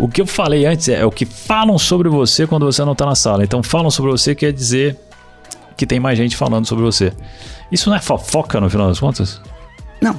[0.00, 2.94] O que eu falei antes é, é o que falam sobre você quando você não
[2.94, 3.44] tá na sala.
[3.44, 4.98] Então, falam sobre você quer dizer
[5.76, 7.12] que tem mais gente falando sobre você.
[7.70, 9.42] Isso não é fofoca no final das contas?
[10.00, 10.18] Não.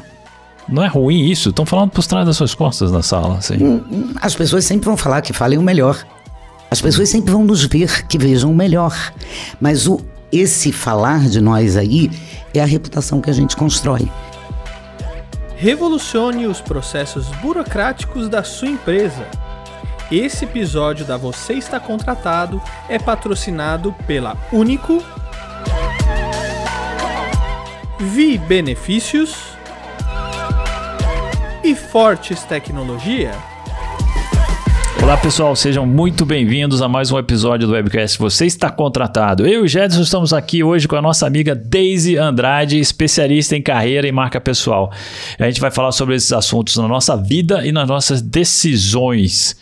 [0.70, 1.50] Não é ruim isso?
[1.50, 3.82] Estão falando por trás das suas costas na sala, assim.
[4.22, 6.06] As pessoas sempre vão falar que falem o melhor.
[6.70, 8.96] As pessoas sempre vão nos ver que vejam o melhor.
[9.60, 10.00] Mas o,
[10.32, 12.12] esse falar de nós aí
[12.54, 14.08] é a reputação que a gente constrói.
[15.58, 19.26] Revolucione os processos burocráticos da sua empresa.
[20.12, 25.02] Esse episódio da Você Está Contratado é patrocinado pela Único,
[27.98, 29.38] Vi Benefícios
[31.64, 33.32] e Fortes Tecnologia.
[35.02, 39.48] Olá pessoal, sejam muito bem-vindos a mais um episódio do Webcast Você está contratado.
[39.48, 43.62] Eu e o Jedson estamos aqui hoje com a nossa amiga Daisy Andrade, especialista em
[43.62, 44.92] carreira e marca pessoal.
[45.40, 49.56] A gente vai falar sobre esses assuntos na nossa vida e nas nossas decisões.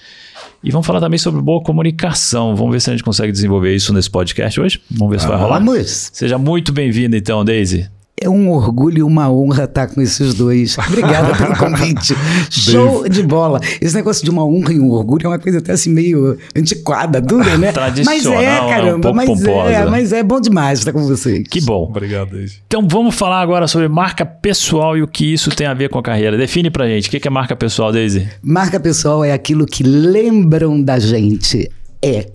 [0.63, 2.55] E vamos falar também sobre boa comunicação.
[2.55, 4.81] Vamos ver se a gente consegue desenvolver isso nesse podcast hoje.
[4.91, 5.59] Vamos ver se vai rolar.
[5.59, 6.09] Vamos!
[6.13, 7.89] Seja muito bem-vinda então, Daisy.
[8.21, 10.77] É um orgulho e uma honra estar com esses dois.
[10.77, 12.13] Obrigada pelo convite.
[12.49, 13.61] Show de bola.
[13.79, 17.21] Esse negócio de uma honra e um orgulho é uma coisa até assim meio antiquada,
[17.21, 17.71] dura, né?
[18.03, 19.71] mas é, caramba, um mas pomposa.
[19.71, 21.43] é, mas é bom demais estar com vocês.
[21.49, 21.83] Que bom.
[21.83, 22.57] Obrigado, Daisy.
[22.67, 25.97] Então vamos falar agora sobre marca pessoal e o que isso tem a ver com
[25.97, 26.37] a carreira.
[26.37, 28.27] Define pra gente, o que é marca pessoal, Daisy?
[28.41, 31.69] Marca pessoal é aquilo que lembram da gente.
[32.01, 32.29] É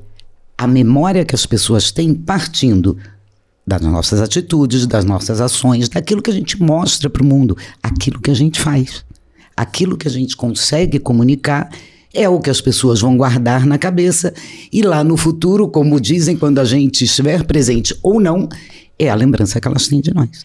[0.57, 2.97] a memória que as pessoas têm partindo
[3.67, 8.21] das nossas atitudes, das nossas ações, daquilo que a gente mostra para o mundo, aquilo
[8.21, 9.05] que a gente faz.
[9.57, 11.71] Aquilo que a gente consegue comunicar
[12.13, 14.33] é o que as pessoas vão guardar na cabeça
[14.73, 18.49] e lá no futuro, como dizem, quando a gente estiver presente ou não,
[18.99, 20.45] é a lembrança que elas têm de nós.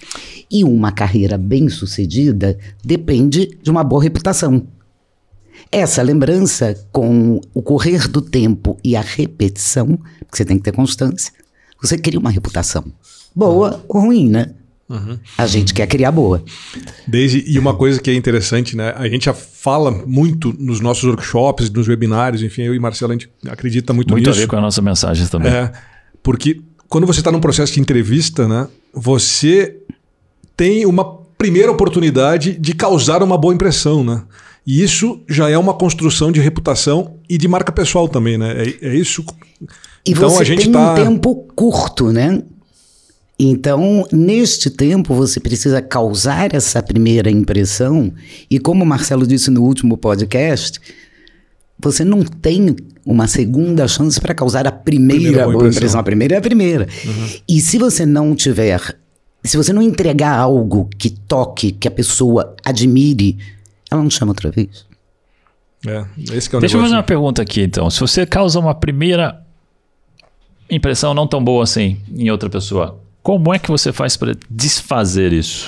[0.50, 4.66] E uma carreira bem-sucedida depende de uma boa reputação.
[5.72, 10.72] Essa lembrança, com o correr do tempo e a repetição, porque você tem que ter
[10.72, 11.32] constância,
[11.82, 12.84] você cria uma reputação.
[13.36, 13.82] Boa uhum.
[13.88, 14.52] ou ruim, né?
[14.90, 15.20] Uhum.
[15.38, 16.44] A gente quer criar boa.
[17.08, 18.92] Desde, e uma coisa que é interessante, né?
[18.98, 23.16] A gente já fala muito nos nossos workshops, nos webinários, enfim, eu e Marcelo, a
[23.16, 24.32] gente acredita muito, muito nisso.
[24.32, 25.52] Muito a ver com a nossa mensagem também.
[25.52, 25.72] É,
[26.24, 28.68] porque quando você está num processo de entrevista, né?
[28.92, 29.78] Você
[30.58, 31.06] tem uma
[31.38, 34.24] primeira oportunidade de causar uma boa impressão, né?
[34.66, 38.64] E isso já é uma construção de reputação e de marca pessoal também, né?
[38.64, 39.24] É, é isso.
[40.06, 40.94] E então, você a gente tem tá...
[40.94, 42.44] um tempo curto, né?
[43.40, 48.12] Então, neste tempo, você precisa causar essa primeira impressão.
[48.52, 50.80] E como o Marcelo disse no último podcast,
[51.80, 55.78] você não tem uma segunda chance para causar a primeira, primeira boa impressão.
[55.78, 56.00] impressão.
[56.02, 56.88] A primeira é a primeira.
[57.06, 57.30] Uhum.
[57.48, 58.98] E se você não tiver,
[59.42, 63.38] se você não entregar algo que toque, que a pessoa admire,
[63.90, 64.86] ela não chama outra vez.
[65.86, 66.78] É, esse que é o Deixa negócio.
[66.78, 67.90] eu fazer uma pergunta aqui, então.
[67.90, 69.42] Se você causa uma primeira
[70.70, 75.34] impressão não tão boa assim em outra pessoa, como é que você faz para desfazer
[75.34, 75.68] isso?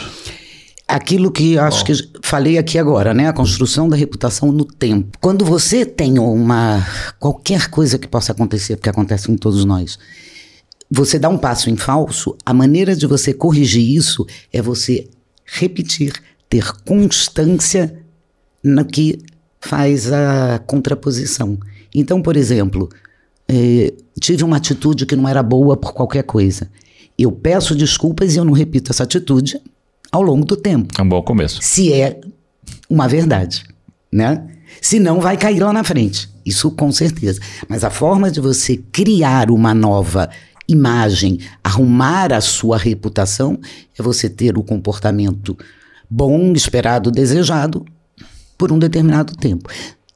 [0.88, 1.86] Aquilo que acho Bom.
[1.86, 3.28] que falei aqui agora, né?
[3.28, 5.18] A construção da reputação no tempo.
[5.22, 6.86] Quando você tem uma
[7.18, 9.98] qualquer coisa que possa acontecer, porque acontece com todos nós,
[10.90, 15.08] você dá um passo em falso, a maneira de você corrigir isso é você
[15.46, 16.14] repetir,
[16.50, 18.01] ter constância
[18.64, 19.20] no que
[19.60, 21.58] faz a contraposição.
[21.94, 22.90] Então, por exemplo,
[23.48, 26.70] eh, tive uma atitude que não era boa por qualquer coisa.
[27.18, 29.60] Eu peço desculpas e eu não repito essa atitude
[30.12, 30.94] ao longo do tempo.
[30.98, 31.60] É um bom começo.
[31.62, 32.20] Se é
[32.90, 33.64] uma verdade,
[34.12, 34.48] né?
[34.82, 36.30] Se não, vai cair lá na frente.
[36.46, 37.40] Isso com certeza.
[37.68, 40.30] Mas a forma de você criar uma nova
[40.68, 43.60] imagem, arrumar a sua reputação,
[43.98, 45.58] é você ter o comportamento
[46.10, 47.86] bom, esperado, desejado
[48.62, 49.68] por um determinado tempo.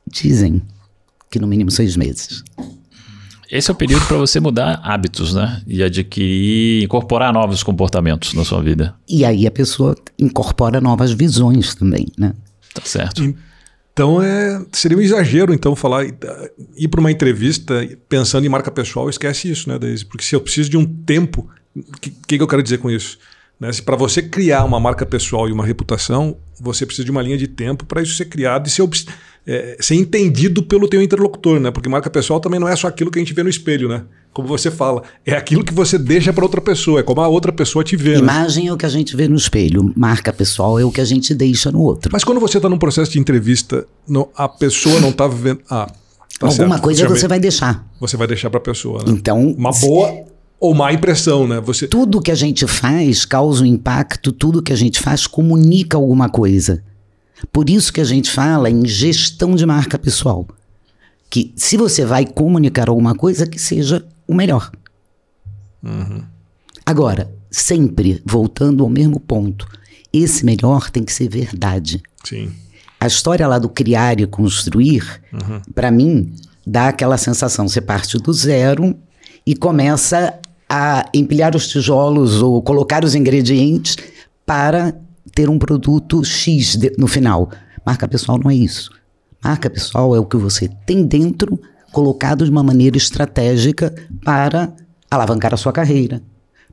[0.06, 0.62] Dizem
[1.32, 2.44] que no mínimo seis meses.
[3.50, 5.64] Esse é o período para você mudar hábitos, né?
[5.66, 8.94] E adquirir, incorporar novos comportamentos na sua vida.
[9.10, 12.34] E aí a pessoa incorpora novas visões também, né?
[12.72, 13.36] Tá certo.
[13.92, 17.74] Então é, seria um exagero então falar ir para uma entrevista
[18.08, 20.06] pensando em marca pessoal, esquece isso, né, Daisy?
[20.06, 23.18] Porque se eu preciso de um tempo, o que, que, eu quero dizer com isso?
[23.60, 23.72] Né?
[23.72, 27.38] Se para você criar uma marca pessoal e uma reputação, você precisa de uma linha
[27.38, 28.84] de tempo para isso ser criado e ser
[29.48, 31.70] é, ser entendido pelo teu interlocutor, né?
[31.70, 34.04] Porque marca pessoal também não é só aquilo que a gente vê no espelho, né?
[34.34, 37.54] Como você fala, é aquilo que você deixa para outra pessoa, é como a outra
[37.54, 38.14] pessoa te vê.
[38.14, 38.20] Né?
[38.20, 38.70] Imagem né?
[38.72, 41.34] é o que a gente vê no espelho, marca pessoal é o que a gente
[41.34, 42.10] deixa no outro.
[42.12, 43.86] Mas quando você está num processo de entrevista,
[44.36, 45.62] a pessoa não está vendo.
[45.70, 45.86] Ah,
[46.40, 46.82] tá Alguma certo.
[46.82, 47.88] coisa você vai deixar.
[48.00, 49.12] Você vai deixar para a pessoa, né?
[49.12, 50.26] Então, uma boa
[50.60, 51.60] ou má impressão, né?
[51.62, 51.88] Você...
[51.88, 56.30] Tudo que a gente faz causa um impacto, tudo que a gente faz comunica alguma
[56.30, 56.84] coisa.
[57.52, 60.48] Por isso que a gente fala em gestão de marca pessoal,
[61.30, 64.72] que se você vai comunicar alguma coisa, que seja o melhor.
[66.86, 69.68] Agora, sempre voltando ao mesmo ponto,
[70.12, 72.02] esse melhor tem que ser verdade.
[72.24, 72.52] Sim.
[73.00, 75.22] A história lá do criar e construir,
[75.76, 76.34] para mim,
[76.66, 77.68] dá aquela sensação.
[77.68, 78.96] Você parte do zero
[79.46, 80.40] e começa
[80.78, 83.96] a empilhar os tijolos ou colocar os ingredientes
[84.46, 84.94] para
[85.34, 87.50] ter um produto X de- no final.
[87.86, 88.90] Marca pessoal não é isso.
[89.42, 91.58] Marca pessoal é o que você tem dentro,
[91.94, 93.96] colocado de uma maneira estratégica
[94.26, 94.74] para
[95.10, 96.22] alavancar a sua carreira,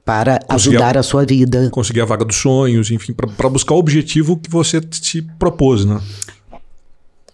[0.05, 1.71] para Conseguir- ajudar a sua vida.
[1.71, 6.01] Conseguir a vaga dos sonhos, enfim, para buscar o objetivo que você se propôs, né?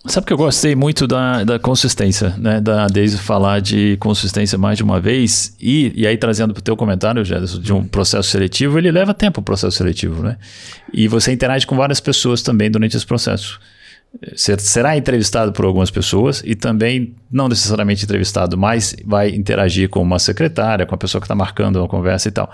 [0.07, 2.61] Sabe que eu gostei muito da, da consistência, né?
[2.61, 6.63] Da Daisy falar de consistência mais de uma vez e, e aí trazendo para o
[6.63, 10.39] teu comentário, Gerson, de um processo seletivo, ele leva tempo o processo seletivo, né?
[10.93, 13.61] E você interage com várias pessoas também durante esse processo.
[14.35, 20.01] Você será entrevistado por algumas pessoas e também, não necessariamente entrevistado, mas vai interagir com
[20.01, 22.51] uma secretária, com a pessoa que está marcando uma conversa e tal.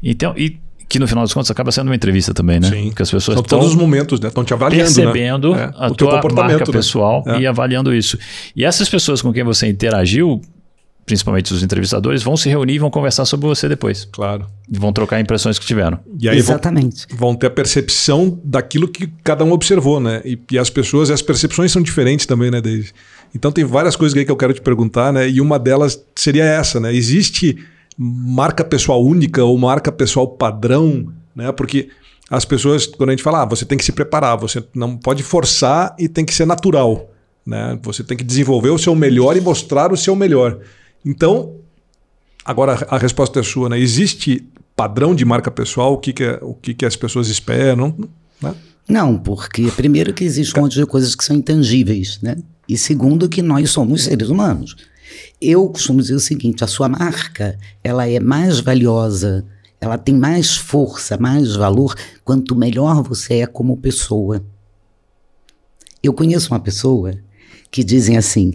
[0.00, 0.60] Então, e
[0.92, 2.68] que no final das contas acaba sendo uma entrevista também, né?
[2.68, 2.88] Sim.
[2.88, 4.28] Porque as pessoas São estão todos os momentos, né?
[4.28, 5.72] Estão te avaliando, percebendo né?
[5.74, 6.78] É, a o teu tua comportamento, marca né?
[6.78, 7.40] pessoal É.
[7.40, 8.18] e avaliando isso.
[8.54, 10.38] E essas pessoas com quem você interagiu,
[11.06, 14.06] principalmente os entrevistadores, vão se reunir e vão conversar sobre você depois.
[14.12, 14.44] Claro.
[14.70, 15.98] E vão trocar impressões que tiveram.
[16.20, 17.06] E aí vão, Exatamente.
[17.10, 20.20] vão ter a percepção daquilo que cada um observou, né?
[20.26, 22.92] E, e as pessoas, as percepções são diferentes também, né, Daisy?
[23.34, 25.26] Então tem várias coisas aí que eu quero te perguntar, né?
[25.26, 26.94] E uma delas seria essa, né?
[26.94, 27.56] Existe
[28.02, 31.52] marca pessoal única ou marca pessoal padrão, né?
[31.52, 31.88] Porque
[32.30, 35.22] as pessoas, quando a gente fala, ah, você tem que se preparar, você não pode
[35.22, 37.10] forçar e tem que ser natural,
[37.46, 37.78] né?
[37.82, 40.58] Você tem que desenvolver o seu melhor e mostrar o seu melhor.
[41.04, 41.56] Então,
[42.44, 43.78] Agora a resposta é sua, né?
[43.78, 44.44] Existe
[44.74, 45.94] padrão de marca pessoal?
[45.94, 47.96] O que, que, é- o que, que as pessoas esperam?
[48.40, 48.54] Né?
[48.88, 52.36] Não, porque primeiro que existe um monte de coisas que são intangíveis, né?
[52.68, 54.76] E segundo que nós somos seres humanos.
[55.40, 59.44] Eu costumo dizer o seguinte, a sua marca, ela é mais valiosa,
[59.80, 61.94] ela tem mais força, mais valor,
[62.24, 64.44] quanto melhor você é como pessoa.
[66.02, 67.14] Eu conheço uma pessoa
[67.70, 68.54] que dizem assim,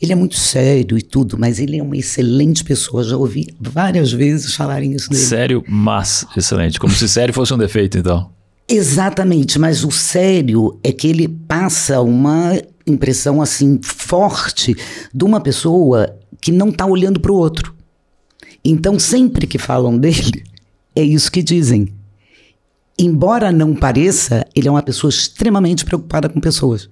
[0.00, 3.02] ele é muito sério e tudo, mas ele é uma excelente pessoa.
[3.02, 5.22] Já ouvi várias vezes falarem isso dele.
[5.22, 6.78] Sério, mas excelente.
[6.78, 8.30] Como se sério fosse um defeito, então.
[8.68, 12.52] Exatamente, mas o sério é que ele passa uma
[12.86, 14.76] impressão assim forte
[15.12, 17.74] de uma pessoa que não está olhando para o outro.
[18.62, 20.44] Então, sempre que falam dele,
[20.94, 21.88] é isso que dizem.
[22.98, 26.88] Embora não pareça, ele é uma pessoa extremamente preocupada com pessoas.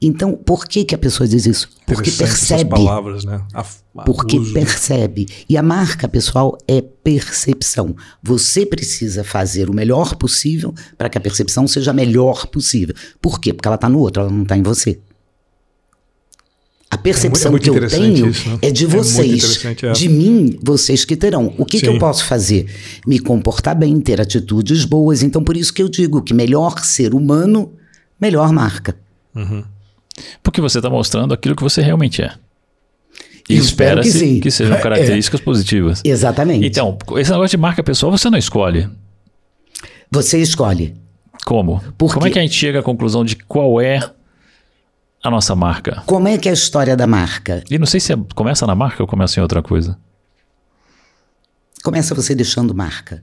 [0.00, 1.68] Então, por que, que a pessoa diz isso?
[1.86, 2.70] Porque percebe.
[2.70, 3.40] palavras, né?
[3.52, 3.60] A-
[3.96, 4.52] a- Porque uso.
[4.52, 5.26] percebe.
[5.48, 7.94] E a marca pessoal é percepção.
[8.22, 12.94] Você precisa fazer o melhor possível para que a percepção seja a melhor possível.
[13.20, 13.52] Por quê?
[13.52, 14.98] Porque ela está no outro, ela não está em você.
[16.90, 18.58] A percepção é muito que eu tenho isso, né?
[18.62, 19.64] é de É muito vocês.
[19.64, 19.92] é.
[19.92, 21.52] De mim, vocês que terão.
[21.58, 22.66] O que, que eu posso fazer?
[23.04, 25.20] Me comportar bem, ter atitudes boas.
[25.22, 27.72] Então, por isso que eu digo que melhor ser humano,
[28.20, 28.96] melhor marca.
[30.42, 32.32] Porque você está mostrando aquilo que você realmente é.
[33.48, 34.40] E Eu espero que sim.
[34.40, 36.00] que sejam características positivas.
[36.04, 36.66] Exatamente.
[36.66, 38.88] Então, esse negócio de marca pessoal você não escolhe.
[40.10, 40.94] Você escolhe.
[41.44, 41.80] Como?
[41.98, 43.98] Por Como é que a gente chega à conclusão de qual é
[45.22, 46.02] a nossa marca?
[46.06, 47.62] Como é que é a história da marca?
[47.70, 49.98] E não sei se é- começa na marca ou começa em outra coisa.
[51.82, 53.22] Começa você deixando marca.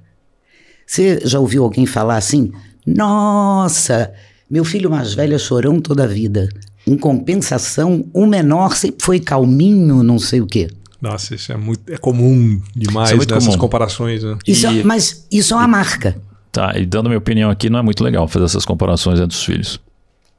[0.86, 2.52] Você já ouviu alguém falar assim?
[2.86, 4.14] Nossa,
[4.52, 6.50] meu filho mais velho é chorão toda a vida.
[6.86, 10.68] Em compensação, o menor sempre foi calminho, não sei o quê.
[11.02, 13.38] Nossa, isso é muito é comum demais, Isso é muito né?
[13.38, 13.60] essas comum.
[13.60, 14.24] comparações.
[14.24, 14.38] Né?
[14.48, 16.16] Isso é- E- mas isso é uma marca.
[16.52, 19.44] Tá, e dando minha opinião aqui, não é muito legal fazer essas comparações entre os
[19.44, 19.80] filhos.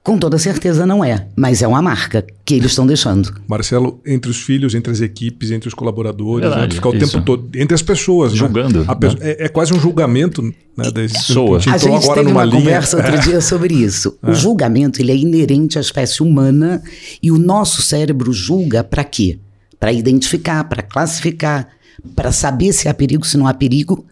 [0.04, 3.32] Com toda certeza não é, mas é uma marca que eles estão deixando.
[3.47, 6.75] Marcelo, entre os filhos, entre as equipes, entre os colaboradores, Verdade, né?
[6.75, 7.12] ficar o isso.
[7.12, 8.32] tempo todo, entre as pessoas.
[8.32, 8.38] né?
[8.38, 9.14] Julgando, A pe- né?
[9.21, 10.42] é, é quase um julgamento.
[10.42, 10.90] Né?
[10.92, 11.59] Desse, Soa.
[11.59, 12.59] A gente agora teve numa uma linha.
[12.59, 14.18] conversa outro dia sobre isso.
[14.26, 16.82] O julgamento ele é inerente à espécie humana
[17.23, 19.38] e o nosso cérebro julga para quê?
[19.78, 21.68] Para identificar, para classificar,
[22.16, 24.04] para saber se há perigo, se não há perigo,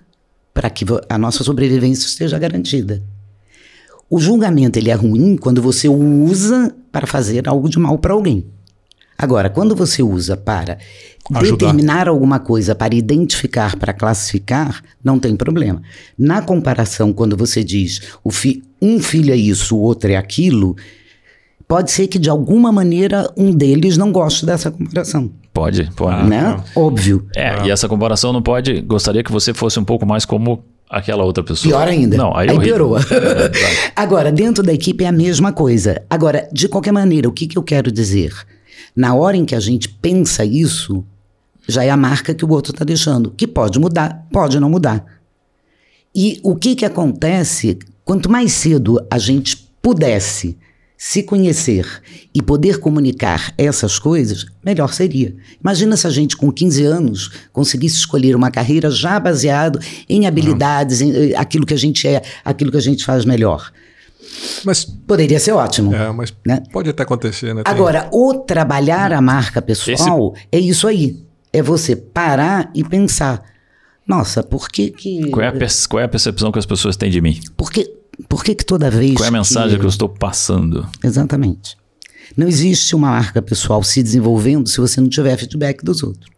[0.54, 3.02] para que a nossa sobrevivência esteja garantida.
[4.10, 8.12] O julgamento ele é ruim quando você o usa para fazer algo de mal para
[8.12, 8.44] alguém.
[9.16, 10.78] Agora, quando você usa para
[11.34, 11.50] Ajudar.
[11.66, 15.80] determinar alguma coisa, para identificar, para classificar, não tem problema.
[16.18, 20.74] Na comparação, quando você diz o fi- um filho é isso, o outro é aquilo,
[21.68, 25.30] pode ser que de alguma maneira um deles não goste dessa comparação.
[25.52, 26.26] Pode, pode.
[26.28, 26.58] né?
[26.74, 27.26] Óbvio.
[27.36, 28.80] É, e essa comparação não pode.
[28.80, 31.72] Gostaria que você fosse um pouco mais como aquela outra pessoa.
[31.72, 32.16] Pior ainda.
[32.16, 32.98] Não, aí, aí piorou.
[32.98, 33.02] É.
[33.94, 36.02] Agora, dentro da equipe é a mesma coisa.
[36.10, 38.34] Agora, de qualquer maneira, o que, que eu quero dizer?
[38.94, 41.04] Na hora em que a gente pensa isso,
[41.68, 45.04] já é a marca que o outro está deixando, que pode mudar, pode não mudar.
[46.14, 47.78] E o que, que acontece?
[48.04, 50.58] Quanto mais cedo a gente pudesse
[51.02, 51.86] se conhecer
[52.34, 55.34] e poder comunicar essas coisas, melhor seria.
[55.58, 61.00] Imagina se a gente, com 15 anos, conseguisse escolher uma carreira já baseado em habilidades,
[61.00, 63.72] em eh, aquilo que a gente é, aquilo que a gente faz melhor.
[64.62, 65.94] Mas, Poderia ser ótimo.
[65.94, 66.62] é, mas Né?
[66.70, 67.62] pode até acontecer, né?
[67.62, 71.24] Tem- Agora, o trabalhar a marca pessoal é isso aí.
[71.50, 73.42] É você parar e pensar.
[74.06, 75.30] Nossa, por que que...
[75.30, 75.52] Qual é, a
[75.88, 77.40] qual é a percepção que as pessoas têm de mim?
[77.56, 77.90] Por que,
[78.28, 80.86] por que que toda vez Qual é a mensagem que eu estou passando?
[81.02, 81.76] Exatamente.
[82.36, 86.30] Não existe uma marca pessoal se desenvolvendo se você não tiver feedback dos outros.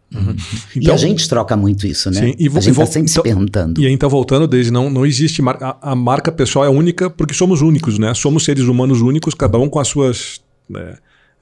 [0.75, 2.19] e Então- a gente troca muito isso, né?
[2.19, 3.81] Sim, e a gente e está sempre então- se perguntando.
[3.81, 5.41] E aí, então, voltando, desde não, não existe.
[5.41, 8.13] mar- a, a marca pessoal é única porque somos únicos, né?
[8.13, 10.95] Somos seres humanos únicos, cada um com as suas né,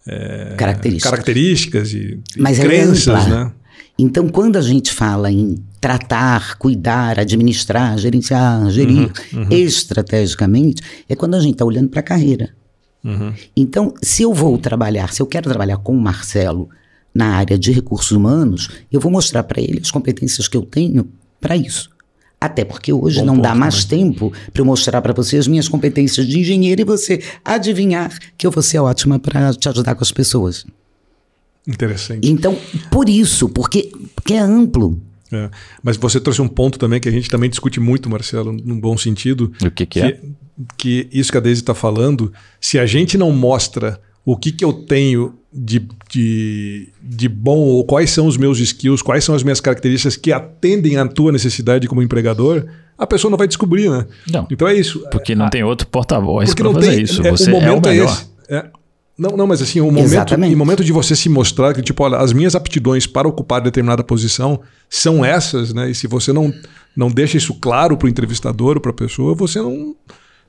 [0.07, 1.11] é, Características.
[1.11, 3.45] características e, e Mas é crenças, ampla.
[3.45, 3.51] né?
[4.01, 11.35] Então, quando a gente fala em tratar, cuidar, administrar, gerenciar, gerir Uhum, estrategicamente, é quando
[11.35, 12.49] a gente está olhando para a carreira.
[13.03, 13.33] Uhum.
[13.55, 16.67] Então, se eu vou trabalhar, se eu quero trabalhar com o Marcelo
[17.13, 21.07] na área de recursos humanos, eu vou mostrar para ele as competências que eu tenho
[21.39, 21.89] para isso.
[22.39, 25.47] Até porque hoje Bom não dá ponto, mais tempo para eu mostrar para você as
[25.47, 29.93] minhas competências de engenheiro e você adivinhar que eu vou ser ótima para te ajudar
[29.93, 30.65] com as pessoas.
[31.67, 32.29] Interessante.
[32.29, 32.57] Então,
[32.89, 34.99] por isso, porque, porque é amplo.
[35.31, 35.49] É.
[35.81, 38.97] Mas você trouxe um ponto também que a gente também discute muito, Marcelo, num bom
[38.97, 39.51] sentido.
[39.63, 40.19] O que, que é?
[40.77, 44.63] que isso que a Deise está falando, se a gente não mostra o que, que
[44.63, 49.43] eu tenho de, de, de bom, ou quais são os meus skills, quais são as
[49.43, 52.65] minhas características que atendem à tua necessidade como empregador,
[52.97, 54.05] a pessoa não vai descobrir, né?
[54.31, 54.47] Não.
[54.51, 55.03] Então é isso.
[55.11, 57.03] Porque não tem outro porta-voz Porque para não fazer tem.
[57.03, 57.25] isso.
[57.25, 58.11] é, Você o é o momento é, melhor.
[58.11, 58.25] esse.
[58.49, 58.69] É.
[59.21, 60.55] Não, não, mas assim, o momento, Exatamente.
[60.55, 64.03] o momento de você se mostrar que, tipo, olha, as minhas aptidões para ocupar determinada
[64.03, 64.59] posição
[64.89, 65.91] são essas, né?
[65.91, 66.51] E se você não,
[66.95, 69.95] não deixa isso claro para o entrevistador ou para a pessoa, você não.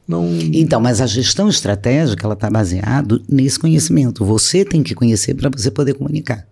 [0.09, 4.25] não Então, mas a gestão estratégica ela está baseada nesse conhecimento.
[4.25, 6.47] Você tem que conhecer para você poder comunicar.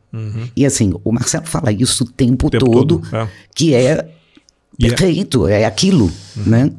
[0.54, 2.50] E assim, o Marcelo fala isso o tempo, Uhum.
[2.50, 3.26] tempo todo, todo, é.
[3.54, 4.08] que é é-
[4.78, 6.70] perfeito, é aquilo, né?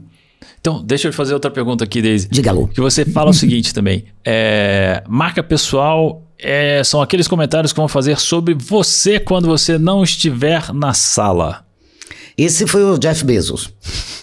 [0.61, 2.27] Então, deixa eu fazer outra pergunta aqui, Daisy.
[2.29, 2.67] Diga, Lu.
[2.67, 4.05] Que você fala o seguinte também.
[4.23, 10.03] é, marca pessoal é, são aqueles comentários que vão fazer sobre você quando você não
[10.03, 11.65] estiver na sala.
[12.37, 13.69] Esse foi o Jeff Bezos.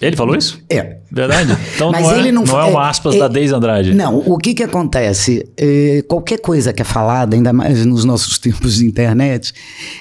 [0.01, 0.59] Ele falou isso?
[0.71, 0.97] É.
[1.11, 1.57] Verdade?
[1.75, 3.55] Então Mas não, é, ele não não fa- é uma é- aspas é- da Deise
[3.55, 3.95] Andrade.
[3.95, 5.47] Não, o que que acontece?
[5.57, 9.53] É, qualquer coisa que é falada, ainda mais nos nossos tempos de internet,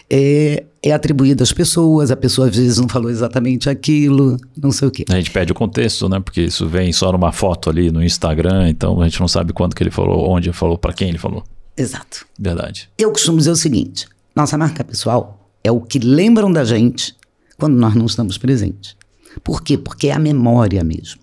[0.10, 4.88] é, é atribuída às pessoas, a pessoa às vezes não falou exatamente aquilo, não sei
[4.88, 5.06] o quê.
[5.10, 6.20] A gente perde o contexto, né?
[6.20, 9.76] Porque isso vem só numa foto ali no Instagram, então a gente não sabe quando
[9.76, 11.44] que ele falou, onde ele falou, para quem ele falou.
[11.76, 12.26] Exato.
[12.40, 12.90] Verdade.
[12.98, 17.16] Eu costumo dizer o seguinte: nossa marca pessoal é o que lembram da gente
[17.58, 18.96] quando nós não estamos presentes.
[19.44, 19.78] Por quê?
[19.78, 21.22] Porque é a memória mesmo.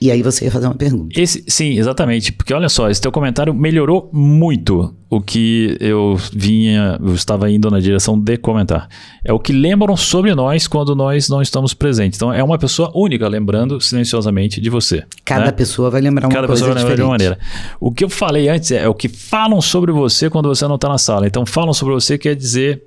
[0.00, 1.18] E aí você ia fazer uma pergunta.
[1.18, 2.32] Esse, sim, exatamente.
[2.32, 7.70] Porque olha só, esse teu comentário melhorou muito o que eu vinha, eu estava indo
[7.70, 8.88] na direção de comentar.
[9.24, 12.18] É o que lembram sobre nós quando nós não estamos presentes.
[12.18, 15.04] Então é uma pessoa única lembrando silenciosamente de você.
[15.24, 15.52] Cada né?
[15.52, 17.38] pessoa vai lembrar uma Cada coisa pessoa vai lembrar de uma diferente.
[17.38, 17.76] maneira.
[17.78, 20.74] O que eu falei antes é, é o que falam sobre você quando você não
[20.74, 21.26] está na sala.
[21.26, 22.82] Então, falam sobre você quer dizer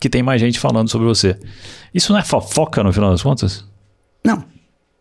[0.00, 1.38] que tem mais gente falando sobre você.
[1.94, 3.64] Isso não é fofoca no final das contas?
[4.24, 4.53] Não.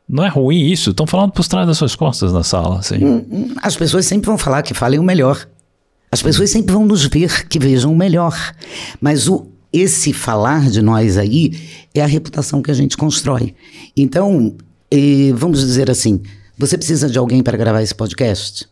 [0.07, 0.91] Não é ruim isso?
[0.91, 3.03] Estão falando por trás das suas costas na sala, assim.
[3.03, 5.47] Hum, As pessoas sempre vão falar que falem o melhor.
[6.11, 8.35] As pessoas sempre vão nos ver que vejam o melhor.
[9.01, 11.57] Mas o, esse falar de nós aí
[11.93, 13.55] é a reputação que a gente constrói.
[13.97, 14.55] Então,
[14.91, 16.21] eh, vamos dizer assim:
[16.57, 18.67] você precisa de alguém para gravar esse podcast?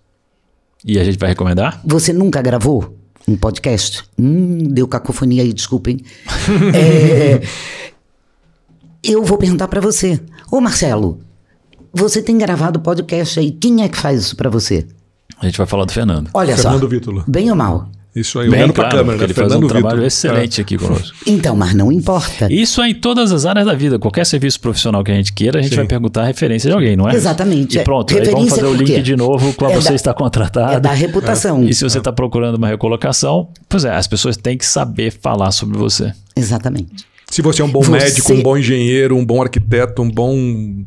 [0.86, 1.82] E a gente vai recomendar?
[1.86, 2.96] Você nunca gravou
[3.28, 4.04] um podcast?
[4.20, 6.00] Hum, deu cacofonia aí, desculpem.
[6.76, 7.42] É,
[9.04, 10.20] eu vou perguntar para você.
[10.52, 11.20] Ô Marcelo,
[11.94, 14.86] você tem gravado podcast aí, quem é que faz isso para você?
[15.40, 16.30] A gente vai falar do Fernando.
[16.34, 17.24] Olha Fernando só, Vítulo.
[17.28, 17.90] bem ou mal?
[18.14, 19.24] Isso aí, Bem, olhando claro, câmera, né?
[19.24, 21.16] ele faz um Fernando trabalho excelente aqui conosco.
[21.26, 22.52] Então, mas não importa.
[22.52, 23.98] Isso é em todas as áreas da vida.
[23.98, 25.78] Qualquer serviço profissional que a gente queira, a gente Sim.
[25.78, 27.16] vai perguntar a referência de alguém, não é?
[27.16, 27.84] Exatamente, E é.
[27.84, 30.14] pronto, aí vamos Referência fazer o link de novo com a É você da- está
[30.14, 30.74] contratado.
[30.74, 31.64] É da reputação.
[31.64, 35.52] E se você está procurando uma recolocação, pois é, as pessoas têm que saber falar
[35.52, 36.12] sobre você.
[36.36, 37.06] Exatamente.
[37.32, 40.84] Se você é um bom Você- médico, um bom engenheiro, um bom arquiteto, um bom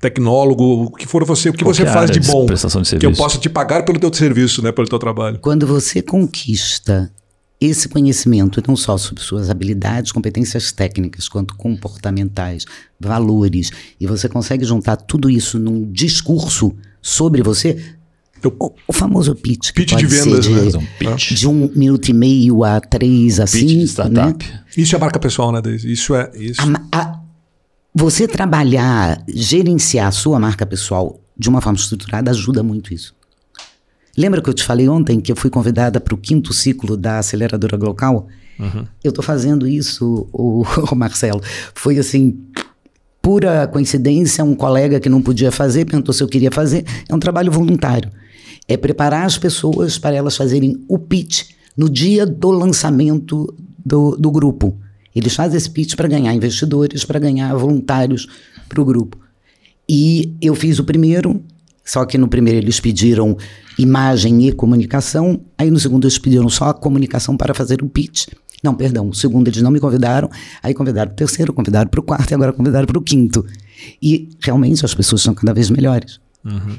[0.00, 3.12] tecnólogo, o que for você, o que você faz de bom, prestação de que eu
[3.12, 5.40] possa te pagar pelo teu serviço, né, pelo teu trabalho.
[5.40, 7.12] Quando você conquista
[7.60, 12.64] esse conhecimento, não só sobre suas habilidades, competências técnicas, quanto comportamentais,
[13.00, 17.76] valores, e você consegue juntar tudo isso num discurso sobre você,
[18.44, 19.68] O, o famoso pitch.
[19.72, 20.62] que Pitch de vendas, de, né?
[20.78, 21.32] Um pitch.
[21.32, 23.60] de um minuto e meio a três, assim.
[23.60, 23.84] Pitch de né?
[23.84, 24.52] startup.
[24.76, 25.90] Isso é marca pessoal, né, Deise?
[25.90, 26.30] Isso é.
[26.34, 26.60] Isso.
[26.92, 27.20] A a-
[27.94, 33.12] você trabalhar, gerenciar a sua marca pessoal de uma forma estruturada ajuda muito isso.
[34.16, 37.18] Lembra que eu te falei ontem que eu fui convidada para o quinto ciclo da
[37.18, 38.28] aceleradora local?
[39.04, 41.40] Eu estou fazendo isso, o, o Marcelo.
[41.74, 42.36] Foi assim,
[43.22, 46.84] pura coincidência, um colega que não podia fazer perguntou se eu queria fazer.
[47.08, 48.10] É um trabalho voluntário.
[48.68, 51.46] É preparar as pessoas para elas fazerem o pitch
[51.76, 54.76] no dia do lançamento do, do grupo.
[55.14, 58.28] Eles fazem esse pitch para ganhar investidores, para ganhar voluntários
[58.68, 59.18] para o grupo.
[59.88, 61.42] E eu fiz o primeiro,
[61.84, 63.36] só que no primeiro eles pediram
[63.78, 68.26] imagem e comunicação, aí no segundo eles pediram só a comunicação para fazer o pitch.
[68.62, 70.28] Não, perdão, o segundo eles não me convidaram,
[70.62, 73.46] aí convidaram para o terceiro, convidaram para o quarto e agora convidaram para o quinto.
[74.02, 76.20] E realmente as pessoas são cada vez melhores.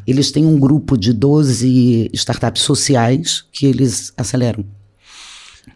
[0.05, 4.65] Eles têm um grupo de 12 startups sociais que eles aceleram.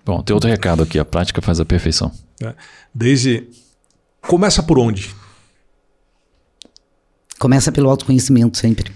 [0.06, 1.00] Bom, tem outro recado aqui.
[1.00, 2.12] A prática faz a perfeição.
[2.40, 2.56] né?
[2.94, 3.48] Deise,
[4.22, 5.14] começa por onde?
[7.40, 8.92] Começa pelo autoconhecimento sempre.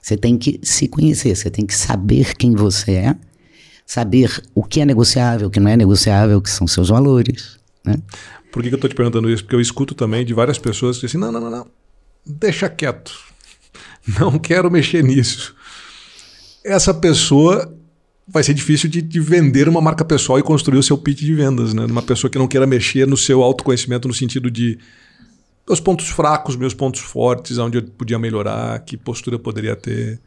[0.00, 3.16] Você tem que se conhecer, você tem que saber quem você é,
[3.86, 7.58] saber o que é negociável, o que não é negociável, o que são seus valores.
[7.84, 7.96] Né?
[8.50, 9.44] Por que, que eu estou te perguntando isso?
[9.44, 11.66] Porque eu escuto também de várias pessoas que dizem assim: não, não, não, não,
[12.26, 13.31] deixa quieto.
[14.18, 15.54] Não quero mexer nisso.
[16.64, 17.76] Essa pessoa
[18.26, 21.34] vai ser difícil de, de vender uma marca pessoal e construir o seu pitch de
[21.34, 21.84] vendas, né?
[21.84, 24.78] Uma pessoa que não queira mexer no seu autoconhecimento no sentido de
[25.68, 30.20] meus pontos fracos, meus pontos fortes, onde eu podia melhorar, que postura eu poderia ter.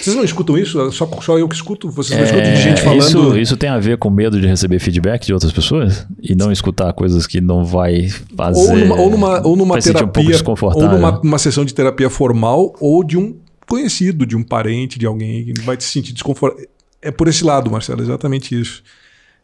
[0.00, 0.90] Vocês não escutam isso?
[0.92, 1.90] Só, só eu que escuto?
[1.90, 3.00] Vocês não escutam de gente É, falando.
[3.00, 6.52] Isso, isso tem a ver com medo de receber feedback de outras pessoas e não
[6.52, 8.60] escutar coisas que não vai fazer.
[8.70, 11.72] ou numa, ou numa, ou numa sentir um pouco terapia, ou numa uma sessão de
[11.74, 13.34] terapia formal, ou de um
[13.68, 16.66] conhecido, de um parente, de alguém que vai te sentir desconfortável.
[17.00, 18.82] É por esse lado, Marcelo, exatamente isso.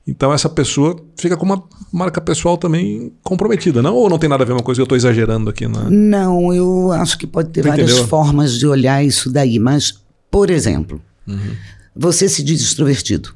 [0.06, 3.94] Então essa pessoa fica com uma marca pessoal também comprometida, não?
[3.94, 5.86] Ou não tem nada a ver uma coisa que eu estou exagerando aqui, né?
[5.88, 8.06] Não, eu acho que pode ter Tu várias entendeu?
[8.06, 9.94] formas de olhar isso daí, mas,
[10.34, 11.54] por exemplo, Uhum.
[11.94, 13.32] você se diz extrovertido.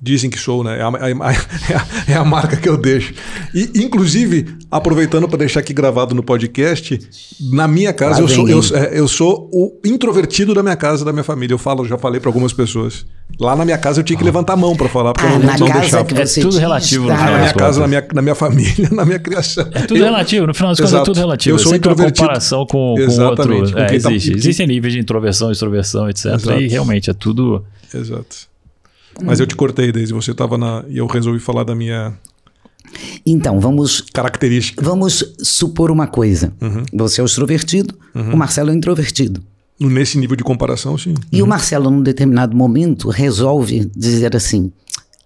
[0.00, 0.78] Dizem que sou, né?
[0.78, 3.12] É a, é a- é a marca que eu deixo.
[3.52, 6.98] E, inclusive, aproveitando para deixar aqui gravado no podcast,
[7.52, 11.12] na minha casa eu sou, eu, é, eu sou o introvertido da minha casa, da
[11.12, 11.52] minha família.
[11.52, 13.04] Eu falo, já falei para algumas pessoas.
[13.38, 15.38] Lá na minha casa eu tinha que levantar a mão para falar, porque Ah, eu
[15.40, 16.04] não, na não casa deixava.
[16.06, 17.16] que É você tudo diz, relativo, tá?
[17.16, 19.68] na minha casa, na minha, na minha família, na minha criação.
[19.72, 21.54] É tudo Eu- relativo, no final das contas é tudo relativo.
[21.54, 22.20] Eu sou uma introvertido.
[22.20, 23.72] comparação com, com Exatamente, outro.
[23.74, 24.32] com É, tá- existe.
[24.32, 26.26] e- Existem níveis de introversão, extroversão, etc.
[26.34, 26.52] Exato.
[26.60, 27.62] E realmente é tudo.
[27.94, 28.36] Exato.
[29.22, 30.12] Mas eu te cortei, Deise.
[30.14, 30.82] Você estava na.
[30.88, 32.14] E eu resolvi falar da minha
[33.24, 34.82] Então, vamos, característica.
[34.82, 36.52] vamos supor uma coisa.
[36.60, 36.84] Uhum.
[36.92, 39.42] Você é o extrovertido, o Marcelo é o introvertido.
[39.80, 41.14] Nesse nível de comparação, sim.
[41.32, 44.70] E o Marcelo, num determinado momento, resolve dizer assim: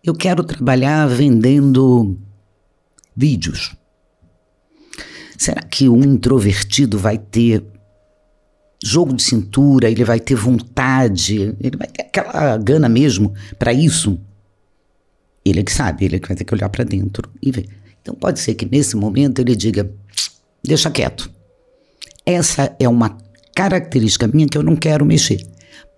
[0.02, 2.16] Eu quero trabalhar vendendo
[3.14, 3.74] vídeos.
[5.36, 7.62] Será que um introvertido vai ter
[8.82, 14.18] jogo de cintura, ele vai ter vontade, ele vai ter aquela gana mesmo para isso?
[15.48, 17.68] Ele é que sabe, ele é que vai ter que olhar para dentro e ver.
[18.02, 19.90] Então pode ser que nesse momento ele diga:
[20.62, 21.30] Deixa quieto.
[22.24, 23.16] Essa é uma
[23.54, 25.46] característica minha que eu não quero mexer.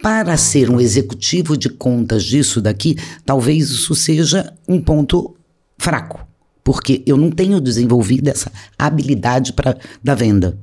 [0.02, 5.34] Para ser um executivo de contas disso daqui, talvez isso seja um ponto
[5.76, 6.24] fraco,
[6.62, 10.58] porque eu não tenho desenvolvido essa habilidade para da venda.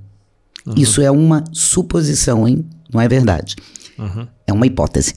[0.76, 2.66] Isso é uma suposição, hein?
[2.92, 3.56] Não é verdade.
[4.48, 5.14] É uma hipótese.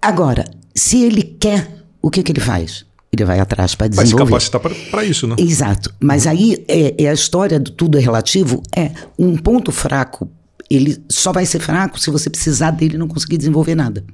[0.00, 2.84] Agora, se ele quer, o que, que ele faz?
[3.12, 4.32] Ele vai atrás para Vai se desenvolver.
[4.32, 5.36] capacitar para isso, né?
[5.38, 5.94] Exato.
[6.00, 8.60] Mas aí é, é a história do tudo é relativo.
[8.76, 10.28] É um ponto fraco.
[10.68, 14.04] Ele só vai ser fraco se você precisar dele e não conseguir desenvolver nada.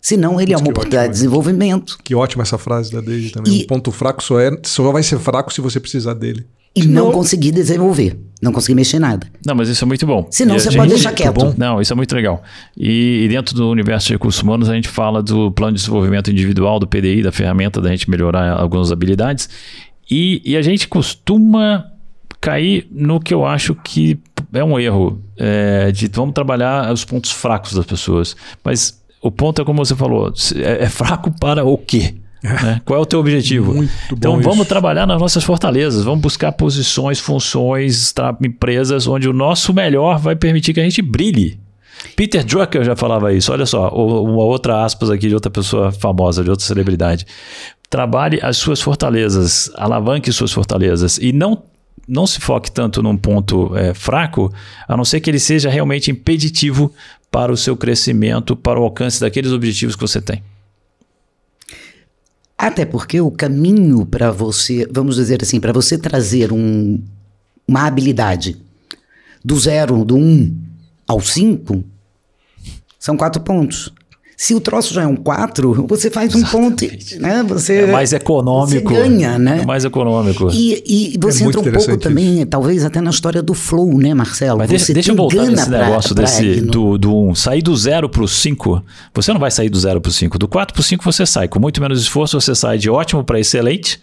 [0.00, 3.52] Senão ele é uma oportunidade de desenvolvimento Que ótima essa frase da Deise também.
[3.60, 6.46] E- Um ponto fraco só, é, só vai ser fraco se você precisar dele.
[6.78, 9.26] E Senão- não conseguir desenvolver, não conseguir mexer nada.
[9.44, 10.26] Não, mas isso é muito bom.
[10.30, 11.34] Senão E você gente- pode deixar quieto.
[11.34, 11.54] Bom.
[11.56, 12.42] Não, isso é muito legal.
[12.76, 16.30] E, e dentro do universo de recursos humanos, a gente fala do plano de desenvolvimento
[16.30, 19.48] individual, do PDI, da ferramenta da gente melhorar algumas habilidades.
[20.10, 21.84] E, e a gente costuma
[22.40, 24.18] cair no que eu acho que
[24.52, 28.36] é um erro, é, de vamos trabalhar os pontos fracos das pessoas.
[28.64, 32.14] Mas o ponto é como você falou, é, é fraco para o quê?
[32.62, 32.80] né?
[32.84, 33.74] Qual é o teu objetivo?
[33.74, 34.68] Muito então bom vamos isso.
[34.68, 40.36] trabalhar nas nossas fortalezas, vamos buscar posições, funções, tra- empresas onde o nosso melhor vai
[40.36, 41.58] permitir que a gente brilhe.
[42.14, 43.50] Peter Drucker já falava isso.
[43.52, 47.26] Olha só, uma outra aspas aqui de outra pessoa famosa, de outra celebridade.
[47.90, 51.62] Trabalhe as suas fortalezas, alavanque suas fortalezas e não
[52.06, 54.50] não se foque tanto num ponto é, fraco,
[54.86, 56.90] a não ser que ele seja realmente impeditivo
[57.30, 60.42] para o seu crescimento, para o alcance daqueles objetivos que você tem.
[62.58, 67.00] Até porque o caminho para você, vamos dizer assim, para você trazer um,
[67.66, 68.56] uma habilidade
[69.44, 70.60] do zero, do um
[71.06, 71.84] ao cinco,
[72.98, 73.92] são quatro pontos.
[74.40, 76.84] Se o troço já é um 4, você faz um ponto,
[77.18, 77.42] né?
[77.48, 78.88] Você, é mais econômico.
[78.88, 79.62] Você ganha, né?
[79.62, 80.48] É mais econômico.
[80.52, 81.96] E, e você é entra um pouco isso.
[81.96, 84.58] também, talvez até na história do flow, né, Marcelo?
[84.58, 87.28] Mas deixa, deixa eu voltar nesse negócio pra, desse, pra do, do 1.
[87.30, 87.34] Um.
[87.34, 90.38] Sair do 0 para o 5, você não vai sair do 0 para o 5.
[90.38, 91.48] Do 4 para o 5 você sai.
[91.48, 94.00] Com muito menos esforço, você sai de ótimo para excelente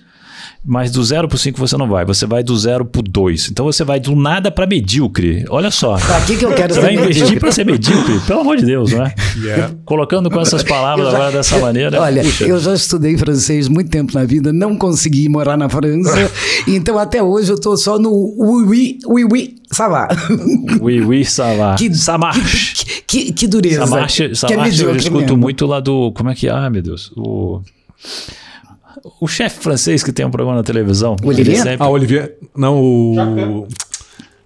[0.65, 3.04] mas do 0 para o 5 você não vai, você vai do 0 para o
[3.04, 3.49] 2.
[3.51, 5.45] Então você vai do nada para medíocre.
[5.49, 5.97] Olha só.
[5.97, 8.91] Pra que, que eu quero Você vai investir para ser medíocre, pelo amor de Deus,
[8.91, 9.13] não é?
[9.38, 9.75] Yeah.
[9.86, 12.01] Colocando com essas palavras já, agora dessa maneira.
[12.01, 12.45] Olha, puxa.
[12.45, 16.32] eu já estudei francês muito tempo na vida, não consegui morar na França,
[16.67, 20.08] então até hoje eu estou só no oui, oui, oui, oui, ça va.
[20.82, 21.75] Oui, oui, ça va.
[21.75, 23.04] Que, ça marche.
[23.06, 23.86] Que, que, que dureza.
[23.86, 25.38] Ça marche, ça que marche eu escuto mesmo.
[25.38, 26.12] muito lá do.
[26.13, 26.51] Como é que é?
[26.51, 27.12] Ah, meu Deus.
[27.15, 27.62] O
[29.19, 31.15] o chefe francês que tem um programa na televisão.
[31.23, 31.58] O Olivier?
[31.58, 31.77] Sempre...
[31.79, 32.38] Ah, Olivier.
[32.55, 33.67] Não, o.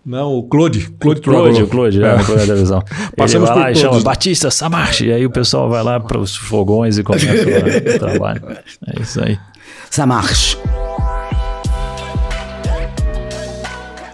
[0.06, 0.90] Não, o Claude.
[1.00, 2.16] Claude Claude, o Claude, é.
[2.16, 2.84] na televisão.
[3.18, 5.08] Ele vai lá e chama Batista Samarche.
[5.08, 8.42] E aí o pessoal vai lá para os fogões e começa o trabalho.
[8.88, 9.38] É isso aí.
[9.90, 10.58] Samarche.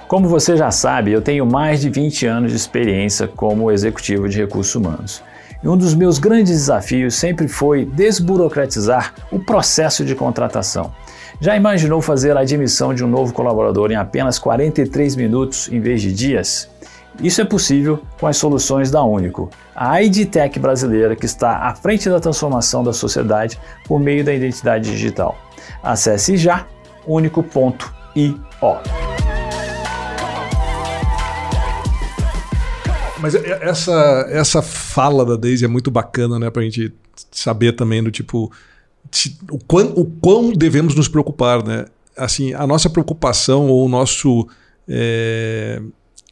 [0.07, 4.37] Como você já sabe, eu tenho mais de 20 anos de experiência como executivo de
[4.37, 5.21] recursos humanos.
[5.65, 10.93] E um dos meus grandes desafios sempre foi desburocratizar o processo de contratação.
[11.41, 16.03] Já imaginou fazer a admissão de um novo colaborador em apenas 43 minutos em vez
[16.03, 16.69] de dias?
[17.19, 22.07] Isso é possível com as soluções da Único, a IDTech brasileira que está à frente
[22.11, 25.35] da transformação da sociedade por meio da identidade digital.
[25.81, 26.67] Acesse já
[27.07, 28.39] único.io.
[33.19, 36.49] Mas essa, essa fala da Daisy é muito bacana, né?
[36.49, 36.93] Pra gente
[37.31, 38.51] saber também do tipo.
[39.49, 41.85] O quão, o quão devemos nos preocupar, né?
[42.17, 44.47] Assim, a nossa preocupação ou o nosso
[44.87, 45.81] é,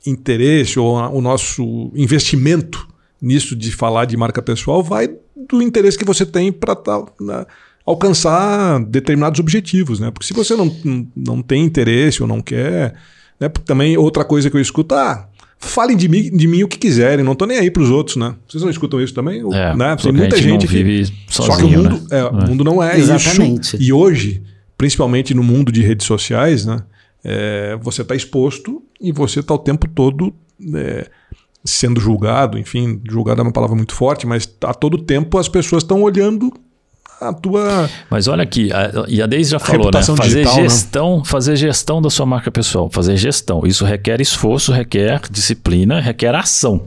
[0.05, 2.87] interesse ou a, o nosso investimento
[3.21, 6.75] nisso de falar de marca pessoal vai do interesse que você tem para
[7.21, 7.45] né,
[7.85, 10.11] alcançar determinados objetivos, né?
[10.11, 10.75] Porque se você não,
[11.15, 12.95] não tem interesse ou não quer,
[13.39, 13.49] né?
[13.49, 15.29] Também outra coisa que eu escuto, ah,
[15.67, 18.15] falem de mim, de mim o que quiserem, não tô nem aí para os outros,
[18.15, 18.35] né?
[18.47, 19.41] Vocês não escutam isso também?
[19.53, 19.95] É, né?
[19.95, 22.19] Tem muita gente, gente que vive sozinho, só que o mundo, né?
[22.19, 23.75] é, o mundo não é Exatamente.
[23.75, 23.77] isso.
[23.81, 24.43] E hoje,
[24.77, 26.83] principalmente no mundo de redes sociais, né?
[27.23, 30.33] É, você está exposto e você está o tempo todo
[30.75, 31.09] é,
[31.63, 35.83] sendo julgado, enfim, julgado é uma palavra muito forte, mas a todo tempo as pessoas
[35.83, 36.51] estão olhando
[37.21, 37.89] a tua.
[38.09, 40.03] Mas olha aqui, a, e a Deise já falou, né?
[40.03, 40.61] Fazer digital, né?
[40.63, 41.23] gestão, né?
[41.25, 43.61] fazer gestão da sua marca pessoal, fazer gestão.
[43.65, 46.81] Isso requer esforço, requer disciplina, requer ação.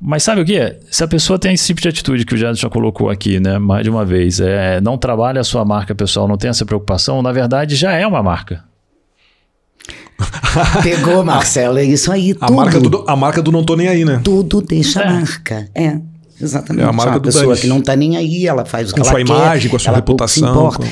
[0.00, 0.76] Mas sabe o que?
[0.90, 3.58] Se a pessoa tem esse tipo de atitude que o Jadson já colocou aqui, né?
[3.58, 7.20] Mais de uma vez, é, não trabalha a sua marca pessoal, não tem essa preocupação,
[7.20, 8.64] na verdade já é uma marca.
[10.82, 12.36] Pegou, Marcelo, é isso aí.
[12.40, 14.20] A tudo, marca, do, a marca do não tô nem aí, né?
[14.22, 15.12] Tudo deixa é.
[15.12, 15.68] marca.
[15.74, 15.98] É.
[16.40, 16.84] Exatamente.
[16.84, 19.00] É a marca uma do pessoa que não está nem aí, ela faz o que
[19.00, 19.32] com ela sua quer.
[19.32, 20.48] imagem, com a sua reputação.
[20.50, 20.86] importa.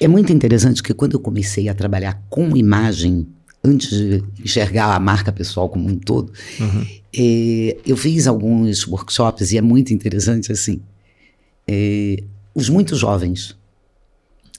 [0.00, 3.26] É muito interessante que quando eu comecei a trabalhar com imagem,
[3.62, 6.84] antes de enxergar a marca pessoal como um todo, Uhum.
[7.16, 10.80] eh, eu fiz alguns workshops e é muito interessante assim.
[11.68, 13.56] eh, os muito jovens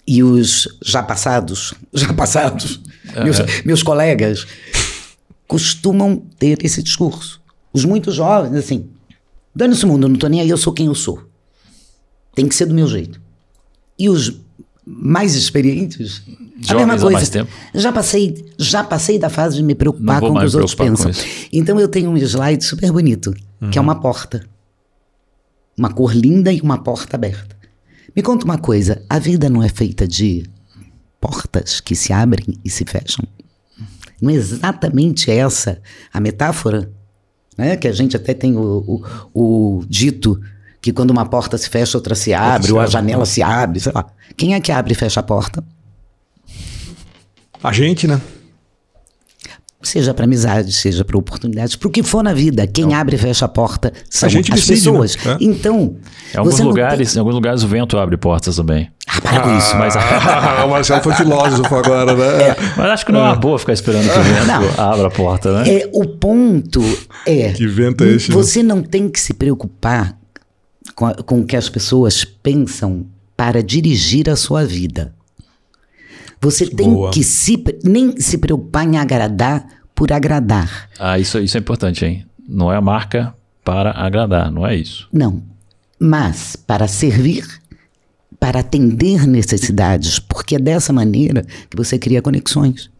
[0.08, 2.80] e os já passados, já passados,
[3.24, 4.48] meus, meus colegas,
[5.48, 7.42] costumam ter esse discurso.
[7.74, 8.88] Os muito jovens, assim,
[9.56, 11.22] dane-se o mundo, eu não tô nem aí, eu sou quem eu sou.
[12.36, 13.22] Tem que ser do meu jeito.
[13.98, 14.40] E os
[14.86, 17.12] mais experientes, a Jovens mesma há coisa.
[17.14, 17.52] mais tempo.
[17.74, 21.12] Já passei, já passei da fase de me preocupar com o que os outros pensam.
[21.52, 23.34] Então eu tenho um slide super bonito,
[23.72, 23.88] que é Uhum.
[23.88, 24.46] uma porta.
[25.78, 27.56] Uma cor linda e uma porta aberta.
[28.16, 30.44] Me conta uma coisa, a vida não é feita de
[31.20, 33.26] portas que se abrem e se fecham?
[34.22, 35.82] Não é exatamente essa
[36.14, 36.92] a metáfora?
[37.58, 37.78] Né?
[37.78, 40.40] Que a gente até tem o, o, o dito
[40.82, 43.92] que quando uma porta se fecha, outra se abre, ou a janela se abre, sei
[43.94, 44.06] lá.
[44.36, 45.64] Quem é que abre e fecha a porta?
[47.64, 48.20] A gente, né?
[49.84, 52.66] Seja para amizade, seja para oportunidades, para o que for na vida.
[52.66, 55.18] Quem abre e fecha a porta são A gente as decide, pessoas.
[55.26, 55.34] né?
[55.34, 55.44] É.
[55.44, 55.98] Então,
[56.34, 58.86] Em alguns, lugares, em alguns lugares o vento abre portas também.
[58.86, 58.94] Tem...
[59.08, 59.76] Ah, para com isso.
[59.76, 62.56] Mas, o Marcelo foi filósofo agora, né?
[62.78, 64.84] mas acho que não é uma boa ficar esperando que o vento Não.
[64.86, 65.70] abra a porta, né?
[65.70, 66.82] É, o ponto
[67.28, 67.52] é.
[67.52, 68.36] Que vento é esse, né?
[68.36, 70.18] Você não tem que se preocupar
[70.96, 75.14] com, a- com o que as pessoas pensam para dirigir a sua vida.
[76.44, 77.10] Você tem Boa.
[77.10, 80.90] que se, nem se preocupar em agradar por agradar.
[81.00, 82.26] Ah, isso, isso é importante, hein?
[82.46, 85.08] Não é a marca para agradar, não é isso.
[85.14, 85.42] Não.
[85.98, 87.48] Mas para servir,
[88.38, 92.92] para atender necessidades, porque é dessa maneira que você cria conexões.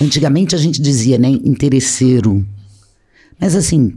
[0.00, 2.46] Antigamente a gente dizia, né, interesseiro.
[3.40, 3.92] Mas assim,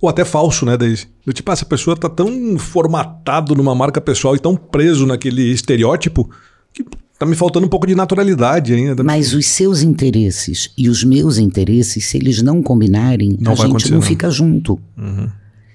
[0.00, 1.08] Ou até falso, né, Daisy?
[1.26, 5.50] Do tipo, ah, essa pessoa tá tão formatado numa marca pessoal e tão preso naquele
[5.50, 6.30] estereótipo
[6.72, 6.84] que
[7.20, 9.02] tá me faltando um pouco de naturalidade ainda.
[9.04, 13.92] mas os seus interesses e os meus interesses, se eles não combinarem, Não a gente
[13.92, 14.80] não fica junto.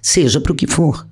[0.01, 1.07] Seja para o que for.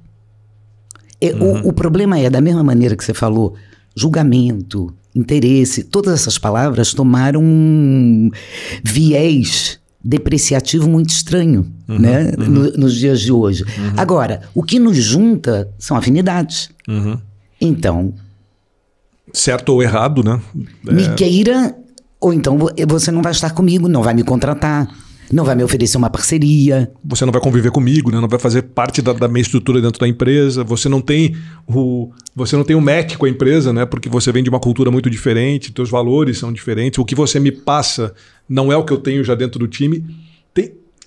[1.21, 3.53] É, o, o problema é, da mesma maneira que você falou,
[3.95, 8.31] julgamento, interesse, todas essas palavras tomaram um
[8.83, 13.63] viés depreciativo muito estranho né, no- nos dias de hoje.
[13.95, 16.69] Agora, o que nos junta são afinidades.
[17.61, 18.13] Então,
[19.31, 20.39] Certo ou errado, né?
[20.83, 21.75] me queira,
[22.19, 24.87] ou então vo- você não vai estar comigo, não vai me contratar,
[25.31, 26.91] não vai me oferecer uma parceria.
[27.03, 28.19] Você não vai conviver comigo, né?
[28.19, 30.63] Não vai fazer parte da, da minha estrutura dentro da empresa.
[30.63, 31.35] Você não tem
[31.67, 33.85] o você não tem o match com a empresa, né?
[33.85, 36.99] Porque você vem de uma cultura muito diferente, teus valores são diferentes.
[36.99, 38.13] O que você me passa
[38.47, 40.03] não é o que eu tenho já dentro do time.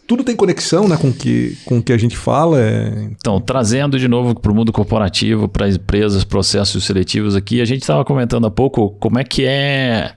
[0.07, 0.97] Tudo tem conexão, né?
[0.97, 2.61] Com que com o que a gente fala.
[2.61, 3.09] É...
[3.11, 7.65] Então, trazendo de novo para o mundo corporativo, para as empresas, processos seletivos aqui, a
[7.65, 10.13] gente estava comentando há pouco como é que é.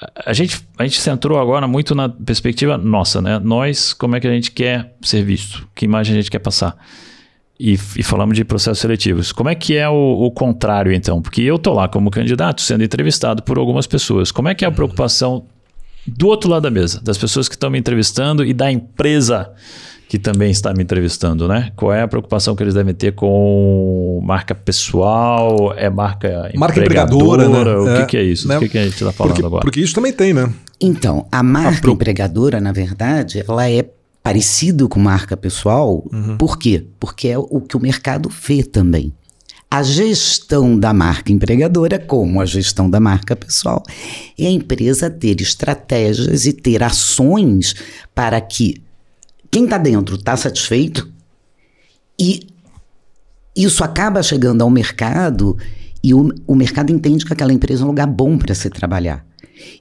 [0.00, 3.38] a- A gente, a gente centrou agora muito na perspectiva nossa, né?
[3.38, 5.68] Nós, como é que a gente quer ser visto?
[5.74, 6.76] Que imagem a gente quer passar?
[7.60, 9.30] E, e falamos de processos seletivos.
[9.30, 11.22] Como é que é o, o contrário, então?
[11.22, 14.32] Porque eu estou lá como candidato, sendo entrevistado por algumas pessoas.
[14.32, 15.46] Como é que é a preocupação
[16.06, 19.50] do outro lado da mesa, das pessoas que estão me entrevistando e da empresa
[20.08, 21.72] que também está me entrevistando, né?
[21.74, 25.72] Qual é a preocupação que eles devem ter com marca pessoal?
[25.76, 27.62] É marca Marca empregadora, né?
[27.76, 28.46] O É, que, que é isso?
[28.46, 28.56] né?
[28.58, 29.62] O que, que a gente está falando Porque, agora?
[29.62, 30.52] porque isso também tem, né?
[30.80, 33.88] Então, a marca pro- empregadora, na verdade, ela é
[34.22, 36.04] parecido com marca pessoal.
[36.38, 36.84] Por quê?
[37.00, 39.12] Porque é o que o mercado vê também.
[39.72, 43.82] A gestão da marca empregadora, como a gestão da marca pessoal,
[44.38, 47.74] é a empresa ter estratégias e ter ações
[48.14, 48.82] para que
[49.50, 51.10] quem está dentro está satisfeito
[52.20, 52.46] e
[53.56, 55.56] isso acaba chegando ao mercado
[56.04, 59.24] e o, o mercado entende que aquela empresa é um lugar bom para se trabalhar.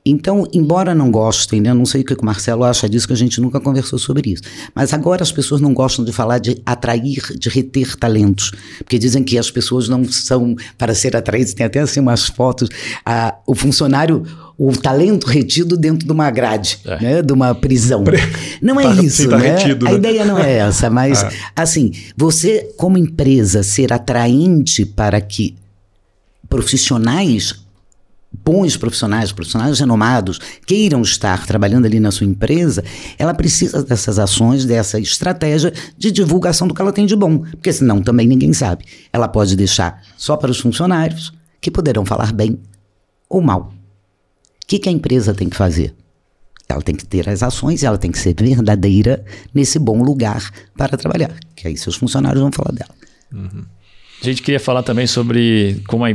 [0.06, 3.14] Então, embora não gostem, né, eu não sei o que o Marcelo acha disso, que
[3.14, 4.44] a gente nunca conversou sobre isso,
[4.76, 9.24] mas agora as pessoas não gostam de falar de atrair, de reter talentos, porque dizem
[9.24, 12.70] que as pessoas não são para ser atraídas, tem até assim umas fotos,
[13.06, 14.24] a, o funcionário,
[14.58, 17.02] o talento retido dentro de uma grade, É.
[17.02, 18.04] né, de uma prisão.
[18.62, 19.56] Não é Tá- isso, tá né?
[19.56, 19.98] retido, a né?
[19.98, 25.56] ideia não é essa, mas assim, você como empresa ser atraente para que
[26.50, 27.56] profissionais
[28.32, 32.84] bons profissionais, profissionais renomados, queiram estar trabalhando ali na sua empresa,
[33.17, 37.39] ela precisa dessas ações, dessa estratégia de divulgação do que ela tem de bom.
[37.39, 38.86] Porque senão também ninguém sabe.
[39.12, 42.58] Ela pode deixar só para os funcionários, que poderão falar bem
[43.30, 43.74] ou mal.
[44.63, 45.94] O que, que a empresa tem que fazer?
[46.67, 50.98] Ela tem que ter as ações ela tem que ser verdadeira nesse bom lugar para
[50.98, 51.32] trabalhar.
[51.54, 52.96] Que aí seus funcionários vão falar dela.
[54.22, 56.12] A gente queria falar também sobre como a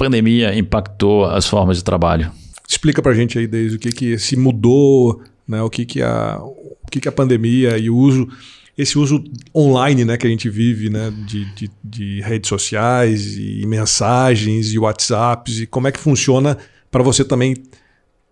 [0.00, 2.32] pandemia impactou as formas de trabalho.
[2.66, 5.60] Explica pra gente aí, Deise, o que que se mudou, né?
[5.60, 8.26] O que que a, o que que a pandemia e o uso,
[8.78, 9.22] esse uso
[9.54, 14.78] online, né, que a gente vive, né, de, de, de redes sociais e mensagens e
[14.78, 16.56] WhatsApps e como é que funciona
[16.90, 17.54] para você também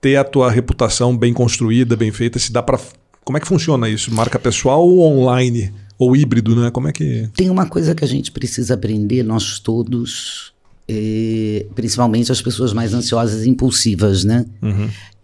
[0.01, 2.79] ter a tua reputação bem construída, bem feita, se dá para
[3.25, 4.15] como é que funciona isso?
[4.15, 6.71] Marca pessoal ou online ou híbrido, né?
[6.71, 10.55] Como é que Tem uma coisa que a gente precisa aprender, nós todos,
[10.89, 14.47] eh, principalmente as pessoas mais ansiosas e impulsivas, né?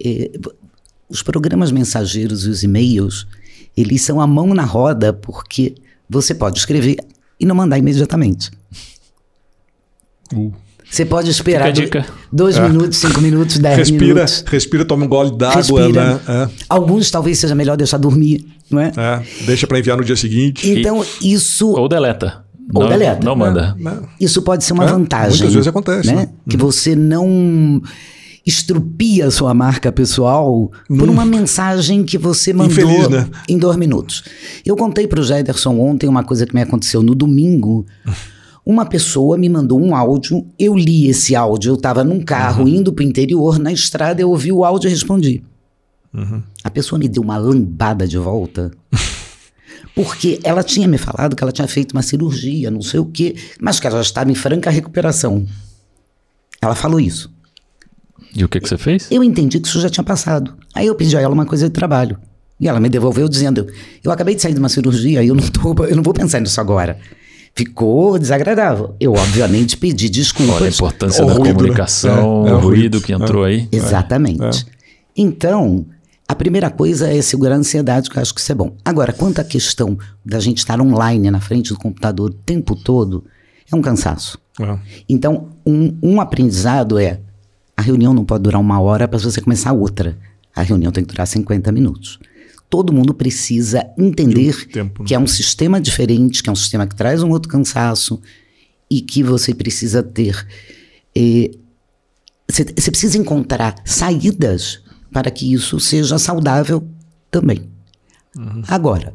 [0.03, 0.31] Eh,
[1.09, 3.27] os programas mensageiros e os e-mails,
[3.77, 5.75] eles são a mão na roda porque
[6.09, 6.97] você pode escrever
[7.41, 8.51] e não mandar imediatamente.
[10.91, 12.07] Você pode esperar do- dica.
[12.33, 14.45] dois minutos, cinco minutos, dez respira, minutos.
[14.47, 16.15] respira, toma um gole d'água, Respira.
[16.15, 16.21] né?
[16.29, 18.93] É, Alguns talvez seja melhor deixar dormir, não é?
[18.97, 19.23] é.
[19.45, 20.69] deixa para enviar no dia seguinte.
[20.71, 22.44] Então, isso Ou deleta.
[22.73, 23.25] Ou não, deleta.
[23.25, 23.75] Não manda.
[23.79, 23.99] Né?
[24.21, 25.31] Isso pode ser uma É, vantagem.
[25.39, 26.15] muitas vezes acontece, Né?
[26.15, 26.29] né?
[26.49, 27.83] Que você não
[28.47, 33.29] estrupia a sua marca pessoal por uma mensagem que você mandou Infeliz, né?
[33.49, 34.23] em dois minutos.
[34.67, 37.87] Eu contei para o Jederson ontem uma coisa que me aconteceu no domingo.
[38.67, 42.93] Uma pessoa me mandou um áudio, eu li esse áudio, eu estava num carro indo
[42.93, 45.43] para o interior, na estrada, eu ouvi o áudio e respondi.
[46.63, 48.71] A pessoa me deu uma lambada de volta.
[49.95, 53.37] Porque ela tinha me falado que ela tinha feito uma cirurgia, não sei o quê,
[53.61, 55.47] mas que ela já estava em franca recuperação.
[56.61, 57.33] Ela falou isso.
[58.35, 59.07] E o que, que você fez?
[59.11, 60.55] Eu entendi que isso já tinha passado.
[60.75, 62.19] Aí eu pedi a ela uma coisa de trabalho.
[62.59, 63.67] E ela me devolveu dizendo:
[64.03, 66.61] Eu acabei de sair de uma cirurgia, eu não, tô, eu não vou pensar nisso
[66.61, 66.99] agora.
[67.55, 68.97] Ficou desagradável.
[68.99, 70.57] Eu, obviamente, pedi desculpas.
[70.57, 71.53] Olha a importância da ruído, né?
[71.55, 73.01] comunicação, É, é o ruído ruído.
[73.01, 73.69] que entrou aí.
[73.71, 74.67] Exatamente.
[75.17, 75.87] Então,
[76.27, 78.77] a primeira coisa é segurar a ansiedade, que eu acho que isso é bom.
[78.85, 83.25] Agora, quanto à questão da gente estar online na frente do computador o tempo todo,
[83.71, 84.39] é um cansaço.
[84.61, 84.79] É.
[85.09, 87.21] Então, um, um aprendizado é:
[87.77, 90.17] a reunião não pode durar uma hora para você começar outra.
[90.55, 92.19] A reunião tem que durar 50 minutos.
[92.71, 95.09] Todo mundo precisa entender De tempo, né?
[95.09, 98.21] que é um sistema diferente, que é um sistema que traz um outro cansaço
[98.91, 100.47] e que você precisa ter.
[101.17, 101.51] eh,
[102.49, 104.81] Você você precisa encontrar saídas
[105.15, 106.85] para que isso seja saudável
[107.31, 107.71] também.
[108.67, 109.15] Agora,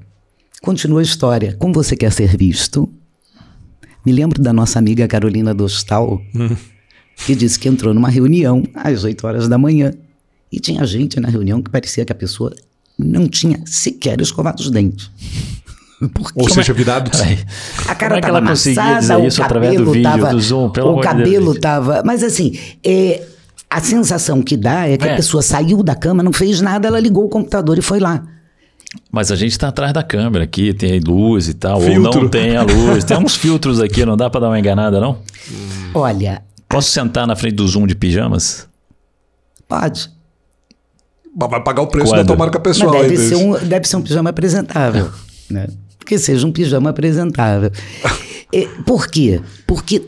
[0.62, 1.58] continua a história.
[1.60, 2.90] Como você quer ser visto?
[4.06, 6.22] Me lembro da nossa amiga Carolina Dostal,
[7.26, 9.94] que disse que entrou numa reunião às 8 horas da manhã
[10.50, 12.56] e tinha gente na reunião que parecia que a pessoa
[12.98, 15.12] não tinha sequer escovado os dentes.
[16.14, 17.12] Porque Ou seja, virado.
[17.86, 20.70] A cara Como é amassada, o cabelo vídeo, tava, do Zoom?
[20.70, 21.62] Pelo o cabelo gente.
[21.62, 23.22] tava, mas assim, é,
[23.70, 25.14] a sensação que dá é que É.
[25.14, 28.24] a pessoa saiu da cama, não fez nada, ela ligou o computador e foi lá.
[29.12, 32.22] Mas a gente tá atrás da câmera aqui, tem luz e tal, ou Filtro.
[32.22, 33.04] não tem a luz.
[33.04, 35.20] Tem uns filtros aqui, não dá pra dar uma enganada, não?
[35.94, 38.68] Olha, Posso sentar na frente do Zoom de pijamas?
[39.68, 40.10] pode.
[41.36, 42.18] Mas Vai pagar o preço Quando?
[42.20, 42.92] da tua marca Mas pessoal.
[42.92, 45.10] deve aí, ser, um, deve ser um pijama apresentável.
[45.50, 45.68] né?
[46.06, 47.72] Que seja um pijama apresentável.
[48.52, 49.40] É, por quê?
[49.68, 50.02] Porque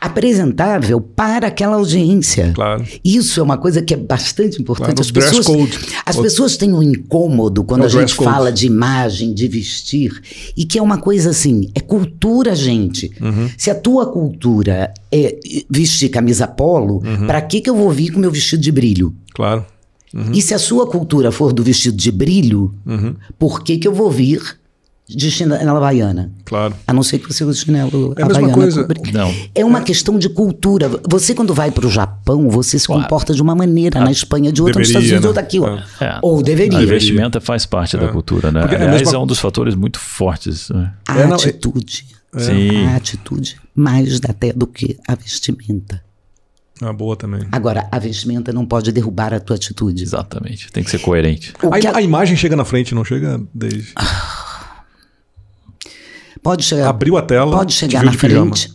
[0.00, 2.52] apresentável para aquela audiência.
[2.54, 2.84] Claro.
[3.04, 4.94] Isso é uma coisa que é bastante importante.
[4.96, 5.78] Claro, as pessoas, code.
[6.04, 8.30] as O- pessoas têm um incômodo quando É a gente code.
[8.30, 10.12] fala de imagem, de vestir,
[10.56, 13.10] e que é uma coisa assim, é cultura, gente.
[13.20, 13.48] Uhum.
[13.56, 15.38] Se a tua cultura é
[15.70, 17.26] vestir camisa polo, Uhum.
[17.26, 19.14] pra que que eu vou vir com meu vestido de brilho?
[19.34, 19.64] Claro.
[20.14, 20.30] Uhum.
[20.32, 22.72] E se a sua cultura for do vestido de brilho,
[23.38, 24.40] por que, que eu vou vir
[25.08, 26.32] de chinela havaiana?
[26.44, 26.74] Claro.
[26.86, 28.86] A não ser que você use chinelo É a mesma coisa.
[29.12, 29.34] Não.
[29.54, 30.88] É uma questão de cultura.
[31.08, 33.02] Você, quando vai para o Japão, você se Claro.
[33.02, 35.58] comporta de uma maneira, na Espanha de outra, nos deveria, Estados Unidos né?
[35.58, 36.00] de outra aqui.
[36.00, 36.04] ó.
[36.04, 36.18] É.
[36.22, 36.86] Ou A deveria.
[36.86, 38.60] vestimenta faz parte da cultura, né?
[38.60, 40.70] Porque é a Aliás, mesma- é um dos fatores muito fortes.
[40.70, 40.92] né?
[41.08, 42.06] A É, não, é- atitude.
[42.36, 42.86] Sim.
[42.86, 46.02] A atitude mais até do que a vestimenta.
[46.82, 47.42] Ah, boa também.
[47.52, 50.02] Agora, a vestimenta não pode derrubar a tua atitude.
[50.02, 50.72] Exatamente.
[50.72, 51.52] Tem que ser coerente.
[51.62, 53.92] O A, que im- a imagem chega na frente, não chega desde.
[56.44, 56.88] Pode chegar.
[56.90, 57.56] Abriu a tela.
[57.56, 58.72] Pode chegar na frente.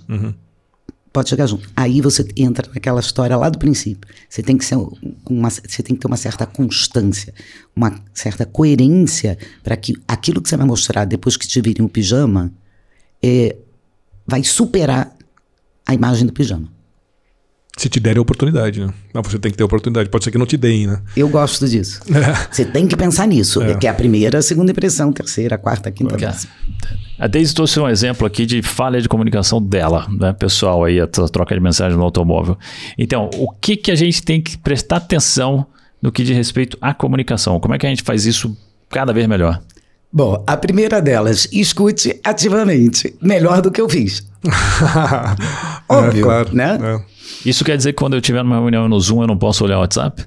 [1.13, 1.69] Pode chegar junto.
[1.75, 4.09] Aí você entra naquela história lá do princípio.
[4.27, 4.91] Você tem que ser um-
[5.29, 7.33] uma, você tem que ter uma certa constância,
[7.75, 11.89] uma certa coerência para que aquilo que você vai mostrar depois que te virem o
[11.89, 12.51] pijama
[13.23, 13.55] é,
[14.27, 15.15] vai superar
[15.85, 16.67] a imagem do pijama.
[17.79, 18.93] Se te derem a oportunidade, né?
[19.13, 20.09] Mas você tem que ter a oportunidade.
[20.09, 20.99] Pode ser que não te deem, né?
[21.15, 22.01] Eu gosto disso.
[22.51, 25.87] Você tem que pensar nisso, que é a primeira, a segunda impressão, terceira, a quarta,
[25.87, 26.51] a quinta, a décima.
[27.17, 31.07] A Deise trouxe um exemplo aqui de falha de comunicação dela, né, pessoal, aí, a
[31.07, 32.57] troca de mensagem no automóvel.
[32.97, 35.65] Então, o que, que a gente tem que prestar atenção
[36.01, 37.61] no que diz respeito à comunicação?
[37.61, 38.57] Como é que a gente faz isso
[38.89, 39.61] cada vez melhor?
[40.11, 44.27] Bom, a primeira delas, escute ativamente, melhor do que eu fiz.
[45.87, 46.49] Óbvio, claro.
[46.55, 46.77] né?
[46.81, 47.01] É.
[47.45, 49.77] Isso quer dizer que quando eu estiver numa reunião no Zoom eu não posso olhar
[49.77, 50.25] o WhatsApp?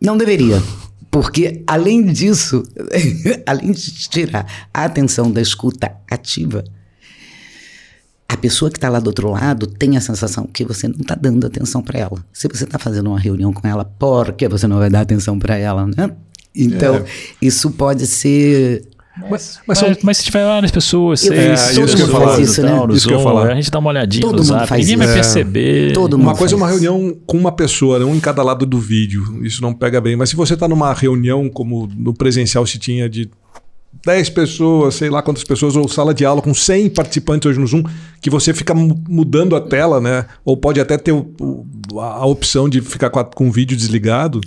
[0.00, 0.62] Não deveria.
[1.10, 2.62] Porque, além disso,
[3.44, 6.64] além de tirar a atenção da escuta ativa,
[8.28, 11.16] a pessoa que está lá do outro lado tem a sensação que você não está
[11.16, 12.24] dando atenção para ela.
[12.32, 15.36] Se você está fazendo uma reunião com ela, por que você não vai dar atenção
[15.36, 16.10] para ela, né?
[16.54, 17.04] Então, É.
[17.42, 18.84] isso pode ser.
[19.22, 22.02] Mas, Mas, mas são- mas se tiver várias pessoas, Eu- seis, É, todo isso que
[22.02, 22.70] eu mundo faz Isso, e né?
[22.92, 23.48] Isso que eu falar.
[23.50, 25.14] a gente dá uma olhadinha Todo no mundo Zap, faz ninguém vai isso.
[25.14, 25.92] perceber.
[25.92, 28.04] Todo Uma mundo coisa é uma reunião com uma pessoa, né?
[28.04, 29.40] um em cada lado do vídeo.
[29.44, 30.16] Isso não pega bem.
[30.16, 33.28] Mas se você está numa reunião, como no presencial se tinha de
[34.04, 37.66] 10 pessoas, sei lá quantas pessoas, ou sala de aula com 100 participantes hoje no
[37.66, 37.82] Zoom,
[38.22, 40.24] que você fica mu- mudando a tela, né?
[40.44, 43.52] Ou pode até ter o- o- a a opção de ficar com, a- com o
[43.52, 44.40] vídeo desligado.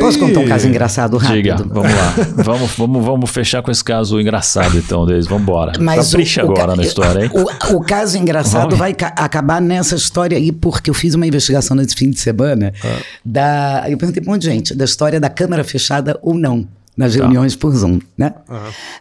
[0.00, 1.34] Posso Aí- contar um caso engraçado rápido?
[1.42, 2.14] Diga, vamos lá.
[2.44, 5.26] vamos, vamos, vamos fechar com esse caso engraçado, então, deles.
[5.26, 5.72] Vamos embora.
[5.72, 7.30] Capricha o- o agora ca- na história, hein?
[7.34, 8.78] O, o caso engraçado Vamos.
[8.78, 12.72] vai ca- acabar nessa história aí, porque eu fiz uma investigação nesse fim de semana.
[12.82, 12.98] Ah.
[13.24, 16.66] Da, eu perguntei para um monte de gente da história da câmera fechada ou não
[16.96, 17.18] nas Tá.
[17.20, 18.00] reuniões por Zoom.
[18.16, 18.34] Né?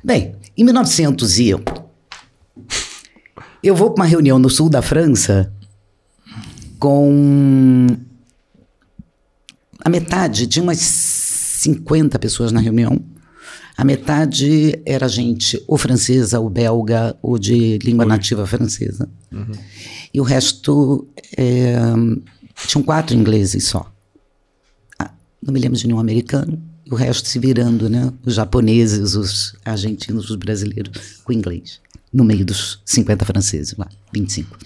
[0.03, 1.61] Bem, em 1900 e eu,
[3.61, 5.51] eu vou para uma reunião no sul da França
[6.79, 7.87] com
[9.83, 12.99] a metade, tinha umas 50 pessoas na reunião.
[13.75, 19.09] A metade era gente ou francesa, ou belga, ou de língua nativa francesa.
[20.13, 21.73] E o resto é,
[22.67, 23.91] tinham quatro ingleses só.
[25.41, 26.61] não me lembro de nenhum americano,
[26.93, 28.11] o resto se virando, né?
[28.25, 31.79] Os japoneses, os argentinos, os brasileiros com inglês,
[32.11, 34.57] no meio dos 50 franceses lá, 25.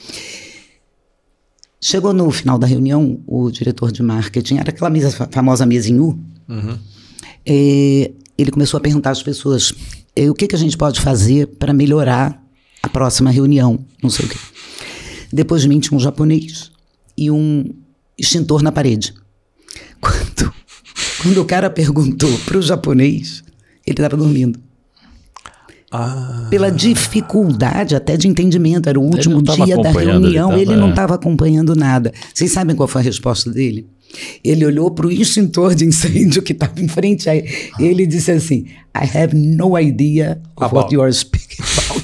[1.80, 6.00] Chegou no final da reunião, o diretor de marketing, era aquela mesa, famosa mesa em
[6.00, 6.20] U,
[7.46, 9.74] é, ele começou a perguntar às pessoas
[10.16, 12.44] é, o que, que a gente pode fazer para melhorar
[12.84, 14.38] a próxima reunião, não sei o quê.
[15.32, 16.72] Depois de mim tinha um japonês
[17.18, 17.74] e um
[18.18, 19.14] extintor na parede.
[21.28, 23.44] Quando, o cara perguntou para o japonês,
[23.86, 24.60] ele estava dormindo.
[25.90, 30.66] Ah, Pela dificuldade até de entendimento, era o último não dia da reunião, ele ele,
[30.72, 30.90] tava- não é.
[30.90, 32.12] estava acompanhando nada.
[32.34, 33.88] Vocês sabem qual foi a resposta dele?
[34.44, 37.50] Ele olhou para o extintor de incêndio que estava em frente a ele.
[37.80, 38.66] Ele disse assim:
[38.96, 40.76] I have no idea of About.
[40.76, 41.97] what you are speaking about.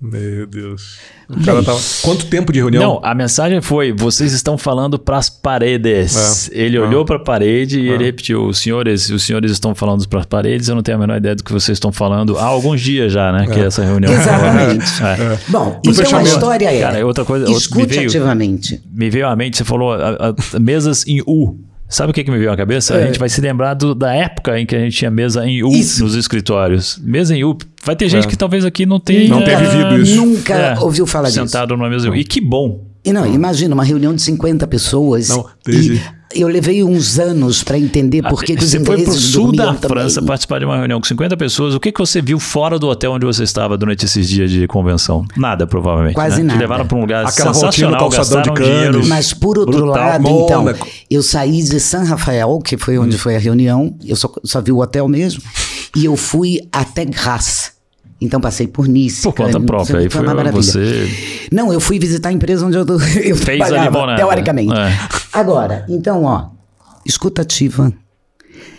[0.00, 0.98] Meu Deus.
[1.28, 1.78] O cara tava...
[2.02, 2.82] Quanto tempo de reunião?
[2.82, 6.50] Não, a mensagem foi: vocês estão falando para as paredes.
[6.50, 6.58] É.
[6.58, 6.82] Ele Ah.
[6.82, 10.26] olhou para a parede e ele repetiu: os senhores, os senhores estão falando para as
[10.26, 10.68] paredes.
[10.68, 13.30] Eu não tenho a menor ideia do que vocês estão falando há alguns dias já,
[13.30, 13.46] né?
[13.46, 14.10] Que essa reunião.
[14.14, 14.84] Exatamente.
[15.02, 15.38] É.
[15.48, 18.82] Bom, No então a história é: Cara, outra coisa- outra- me escute veio- ativamente.
[18.92, 21.58] Me veio à mente, você falou a- a- mesas em U.
[21.90, 22.94] Sabe o que, que me veio à cabeça?
[22.94, 25.62] A gente vai se lembrar do- da época em que a gente tinha mesa em
[25.64, 26.04] U Isso.
[26.04, 26.98] nos escritórios.
[27.02, 27.58] Mesa em U.
[27.84, 28.30] Vai ter gente É.
[28.30, 29.28] que talvez aqui não tenha.
[29.28, 30.16] Não tenha vivido isso.
[30.24, 31.44] Nunca É, ouviu falar disso.
[31.46, 32.14] Sentado numa mesa em U.
[32.16, 32.86] E que bom.
[33.04, 35.28] E não, imagina uma reunião de 50 pessoas.
[35.30, 36.00] Não, desde- E
[36.34, 39.52] eu levei uns anos para entender por que, que os você foi ingleses pro sul
[39.52, 39.88] da também.
[39.88, 41.74] França participar de uma reunião com 50 pessoas.
[41.74, 44.66] O que, que você viu fora do hotel onde você estava durante esses dias de
[44.68, 45.24] convenção?
[45.36, 46.14] Nada, provavelmente.
[46.14, 46.42] Quase né?
[46.42, 46.60] Te nada.
[46.60, 48.70] levaram para um lugar Aquela sensacional, de gastaram Cannes.
[48.72, 49.06] dinheiro.
[49.06, 49.94] Mas por outro brutal.
[49.94, 50.86] lado, Mônaco.
[50.86, 53.02] então, eu saí de San Rafael, que foi Hum.
[53.02, 55.42] onde foi a reunião, eu só, só vi o hotel mesmo,
[55.96, 57.72] e eu fui até Grasse.
[58.20, 59.22] Então passei por Nice.
[59.22, 60.00] Por conta própria.
[60.00, 60.62] Aí foi uma maravilha.
[60.62, 61.08] você.
[61.50, 62.84] Não, eu fui visitar a empresa onde eu,
[63.24, 64.18] eu Fez a trabalhava, limonada.
[64.18, 64.72] teoricamente.
[64.74, 64.98] É.
[65.32, 66.50] Agora, então, ó,
[67.06, 67.92] escutativa,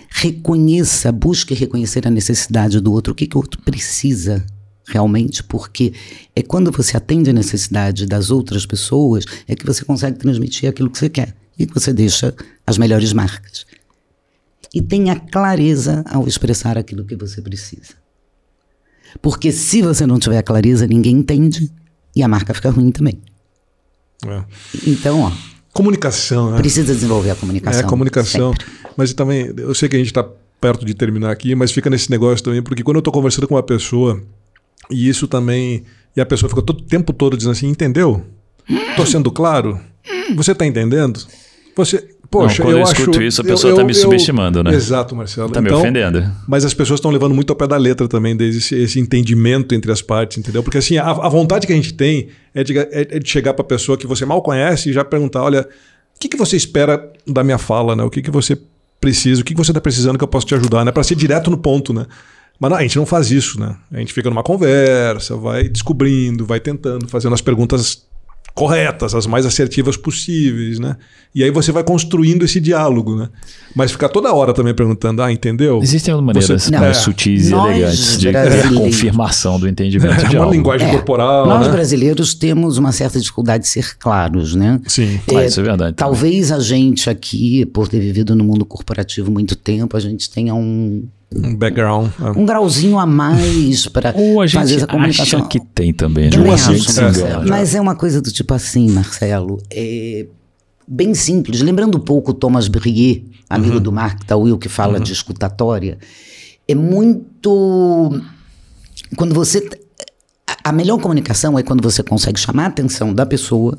[0.09, 4.45] reconheça, busque reconhecer a necessidade do outro, o que, que o outro precisa
[4.87, 5.93] realmente, porque
[6.35, 10.89] é quando você atende a necessidade das outras pessoas, é que você consegue transmitir aquilo
[10.89, 12.35] que você quer e que você deixa
[12.67, 13.65] as melhores marcas.
[14.73, 18.00] E tenha clareza ao expressar aquilo que você precisa.
[19.21, 21.71] Porque se você não tiver clareza, ninguém entende
[22.15, 23.19] e a marca fica ruim também.
[24.27, 24.43] É.
[24.85, 25.31] Então, ó,
[25.73, 26.57] Comunicação, né?
[26.57, 27.81] precisa desenvolver a comunicação.
[27.81, 28.51] É, comunicação.
[28.51, 28.65] sempre.
[28.97, 30.27] Mas também, eu sei que a gente está
[30.59, 33.55] perto de terminar aqui, mas fica nesse negócio também, porque quando eu estou conversando com
[33.55, 34.21] uma pessoa,
[34.89, 35.83] e isso também.
[36.15, 38.25] E a pessoa fica todo o tempo todo dizendo assim: entendeu?
[38.69, 39.79] Estou sendo claro?
[40.35, 41.25] Você está entendendo?
[41.75, 42.09] Você.
[42.31, 42.93] Poxa, Não, quando eu acho.
[43.01, 44.73] escuto isso, a pessoa tá me subestimando, né?
[44.73, 45.49] Exato, Marcelo.
[45.51, 46.25] Tá me Então, ofendendo.
[46.47, 49.75] Mas as pessoas estão levando muito ao pé da letra também, desde esse, esse entendimento
[49.75, 50.63] entre as partes, entendeu?
[50.63, 53.53] Porque assim, a, a vontade que a gente tem é de, é- é de chegar
[53.53, 55.61] para a pessoa que você mal conhece e já perguntar: olha,
[56.15, 58.03] o que, que você espera da minha fala, né?
[58.03, 58.57] O que, que você
[59.01, 60.91] precisa, o que, que você está precisando que eu possa te ajudar, né?
[60.93, 62.05] Para ser direto no ponto, né?
[62.59, 63.75] Mas não, a gente não faz isso, né?
[63.91, 68.03] A gente fica numa conversa, vai descobrindo, vai tentando, fazendo as perguntas
[68.53, 70.97] corretas, as mais assertivas possíveis, né?
[71.33, 73.29] E aí você vai construindo esse diálogo, né?
[73.73, 75.79] Mas ficar toda hora também perguntando, ah, entendeu?
[75.81, 76.79] Existem maneiras Você- Não.
[76.79, 78.31] mais sutis e Nós, elegantes de
[78.75, 80.53] confirmação do entendimento É de uma algo.
[80.55, 81.71] linguagem É, corporal, Nós né?
[81.71, 84.81] brasileiros temos uma certa dificuldade de ser claros, né?
[84.87, 85.19] Sim.
[85.33, 85.95] Ah, isso é verdade.
[85.95, 90.53] Talvez a gente aqui, por ter vivido no mundo corporativo muito tempo, a gente tenha
[90.53, 92.09] um, Um background.
[92.19, 92.31] é.
[92.37, 95.39] um grauzinho a mais para Ou a gente fazer essa comunicação.
[95.39, 96.53] acha que tem também, né?
[96.53, 97.49] Acho.
[97.49, 100.25] Mas é uma coisa do tipo assim, Marcelo, é
[100.87, 101.61] bem simples.
[101.61, 105.97] Lembrando um pouco o Thomas Brier, amigo do Mark Tawil, que fala de escutatória,
[106.67, 108.21] é muito.
[109.15, 109.67] Quando você.
[110.47, 113.77] a- A melhor comunicação é quando você consegue chamar a atenção da pessoa,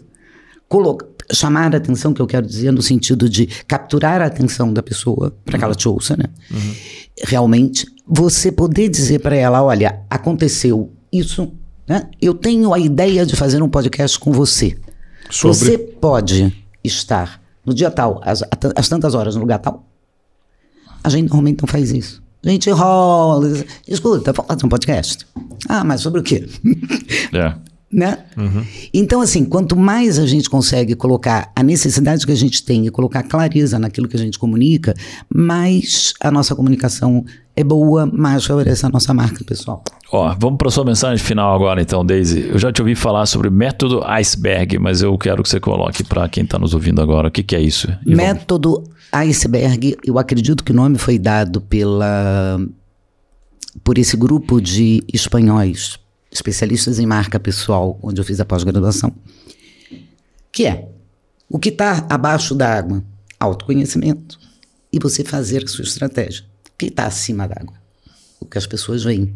[1.32, 5.34] chamar a atenção, que eu quero dizer, no sentido de capturar a atenção da pessoa,
[5.44, 6.24] para que ela te ouça, né?
[7.24, 11.52] Realmente, você poder dizer para ela: olha, aconteceu isso,
[11.86, 12.08] né?
[12.20, 14.78] Eu tenho a ideia de fazer um podcast com você.
[15.30, 15.56] Sobre.
[15.56, 18.42] Você pode estar no dia tal, às,
[18.74, 19.86] às tantas horas, no lugar tal.
[21.02, 22.22] A gente normalmente não faz isso.
[22.44, 23.48] A gente rola.
[23.86, 25.26] Escuta, vamos fazer um podcast.
[25.68, 26.48] Ah, mas sobre o quê?
[27.32, 27.54] É.
[27.92, 28.18] né?
[28.94, 32.90] Então, assim, quanto mais a gente consegue colocar a necessidade que a gente tem e
[32.90, 34.94] colocar clareza naquilo que a gente comunica,
[35.32, 37.24] mais a nossa comunicação
[37.54, 39.84] é boa, mais favorece a nossa marca pessoal.
[40.10, 42.48] Ó, vamos para sua mensagem final agora, então, Daisy.
[42.48, 46.28] Eu já te ouvi falar sobre método iceberg, mas eu quero que você coloque para
[46.28, 47.28] quem está nos ouvindo agora.
[47.28, 47.88] O que, que é isso?
[48.06, 52.58] E vamos- Método Iceberg, eu acredito que o nome foi dado pela
[53.84, 55.98] por esse grupo de espanhóis,
[56.32, 59.14] especialistas em marca pessoal, onde eu fiz a pós-graduação,
[60.50, 60.88] que é
[61.48, 63.04] o que está abaixo da água.
[63.38, 64.38] autoconhecimento
[64.92, 66.44] e você fazer a sua estratégia.
[66.66, 67.74] O que está acima d'água?
[68.38, 69.34] O que as pessoas veem.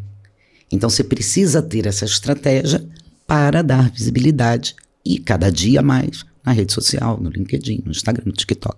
[0.70, 2.86] Então você precisa ter essa estratégia
[3.26, 8.32] para dar visibilidade e cada dia mais na rede social, no LinkedIn, no Instagram, no
[8.32, 8.76] TikTok.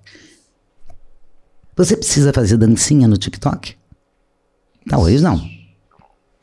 [1.77, 3.77] Você precisa fazer dancinha no TikTok?
[4.89, 5.58] Talvez não.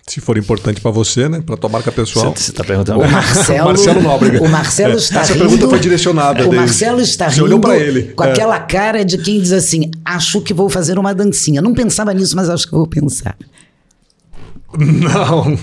[0.07, 1.41] Se for importante para você, né?
[1.43, 2.31] Para tua marca pessoal.
[2.35, 2.99] Você está perguntando.
[3.01, 4.43] O Marcelo, Marcelo Nóbrega.
[4.43, 5.45] O Marcelo É, está essa rindo.
[5.47, 8.03] pergunta foi direcionada O desde- Marcelo está Você rindo olhou pra ele.
[8.15, 8.29] com É.
[8.31, 11.59] aquela cara de quem diz assim: acho que vou fazer uma dancinha.
[11.59, 13.35] Não pensava nisso, mas acho que vou pensar.
[14.77, 15.57] Não.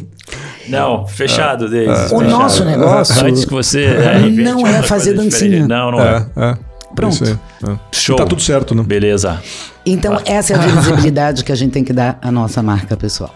[0.69, 1.91] Não, fechado, Deise.
[1.91, 2.25] O fechado.
[2.29, 3.85] nosso negócio Antes que você.
[3.85, 5.31] é, invente não é fazer dancinha.
[5.51, 5.69] diferente.
[5.69, 6.27] Não, não é.
[6.37, 6.59] É, é.
[6.97, 7.25] Pronto.
[7.25, 7.79] É.
[7.93, 8.17] Show.
[8.17, 8.83] Tá tudo certo, né?
[8.83, 9.41] Beleza.
[9.87, 13.35] Então, essa é a visibilidade que a gente tem que dar à nossa marca pessoal.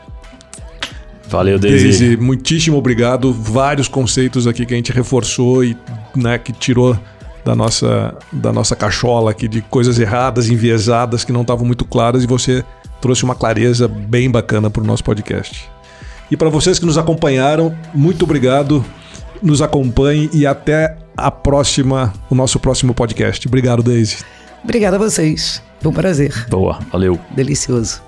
[1.28, 1.84] Valeu, Deise.
[1.84, 3.32] Deise, muitíssimo obrigado.
[3.32, 5.76] Vários conceitos aqui que a gente reforçou e
[6.14, 6.96] né, que tirou
[7.44, 12.24] da nossa, da nossa cachola aqui de coisas erradas, enviesadas, que não estavam muito claras
[12.24, 12.64] e você
[13.00, 15.68] trouxe uma clareza bem bacana para o nosso podcast.
[16.30, 18.84] E para vocês que nos acompanharam, muito obrigado.
[19.42, 23.46] Nos acompanhe e até a próxima, o nosso próximo podcast.
[23.46, 24.18] Obrigado, Deise.
[24.64, 25.62] Obrigada a vocês.
[25.80, 26.46] Foi um prazer.
[26.48, 27.18] Boa, valeu.
[27.34, 28.05] Delicioso.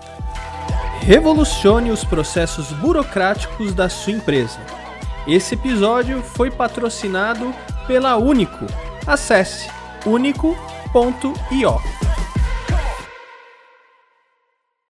[1.00, 4.58] Revolucione os processos burocráticos da sua empresa.
[5.26, 7.54] Esse episódio foi patrocinado
[7.86, 8.66] pela Único.
[9.06, 9.68] Acesse
[10.06, 11.80] único.io.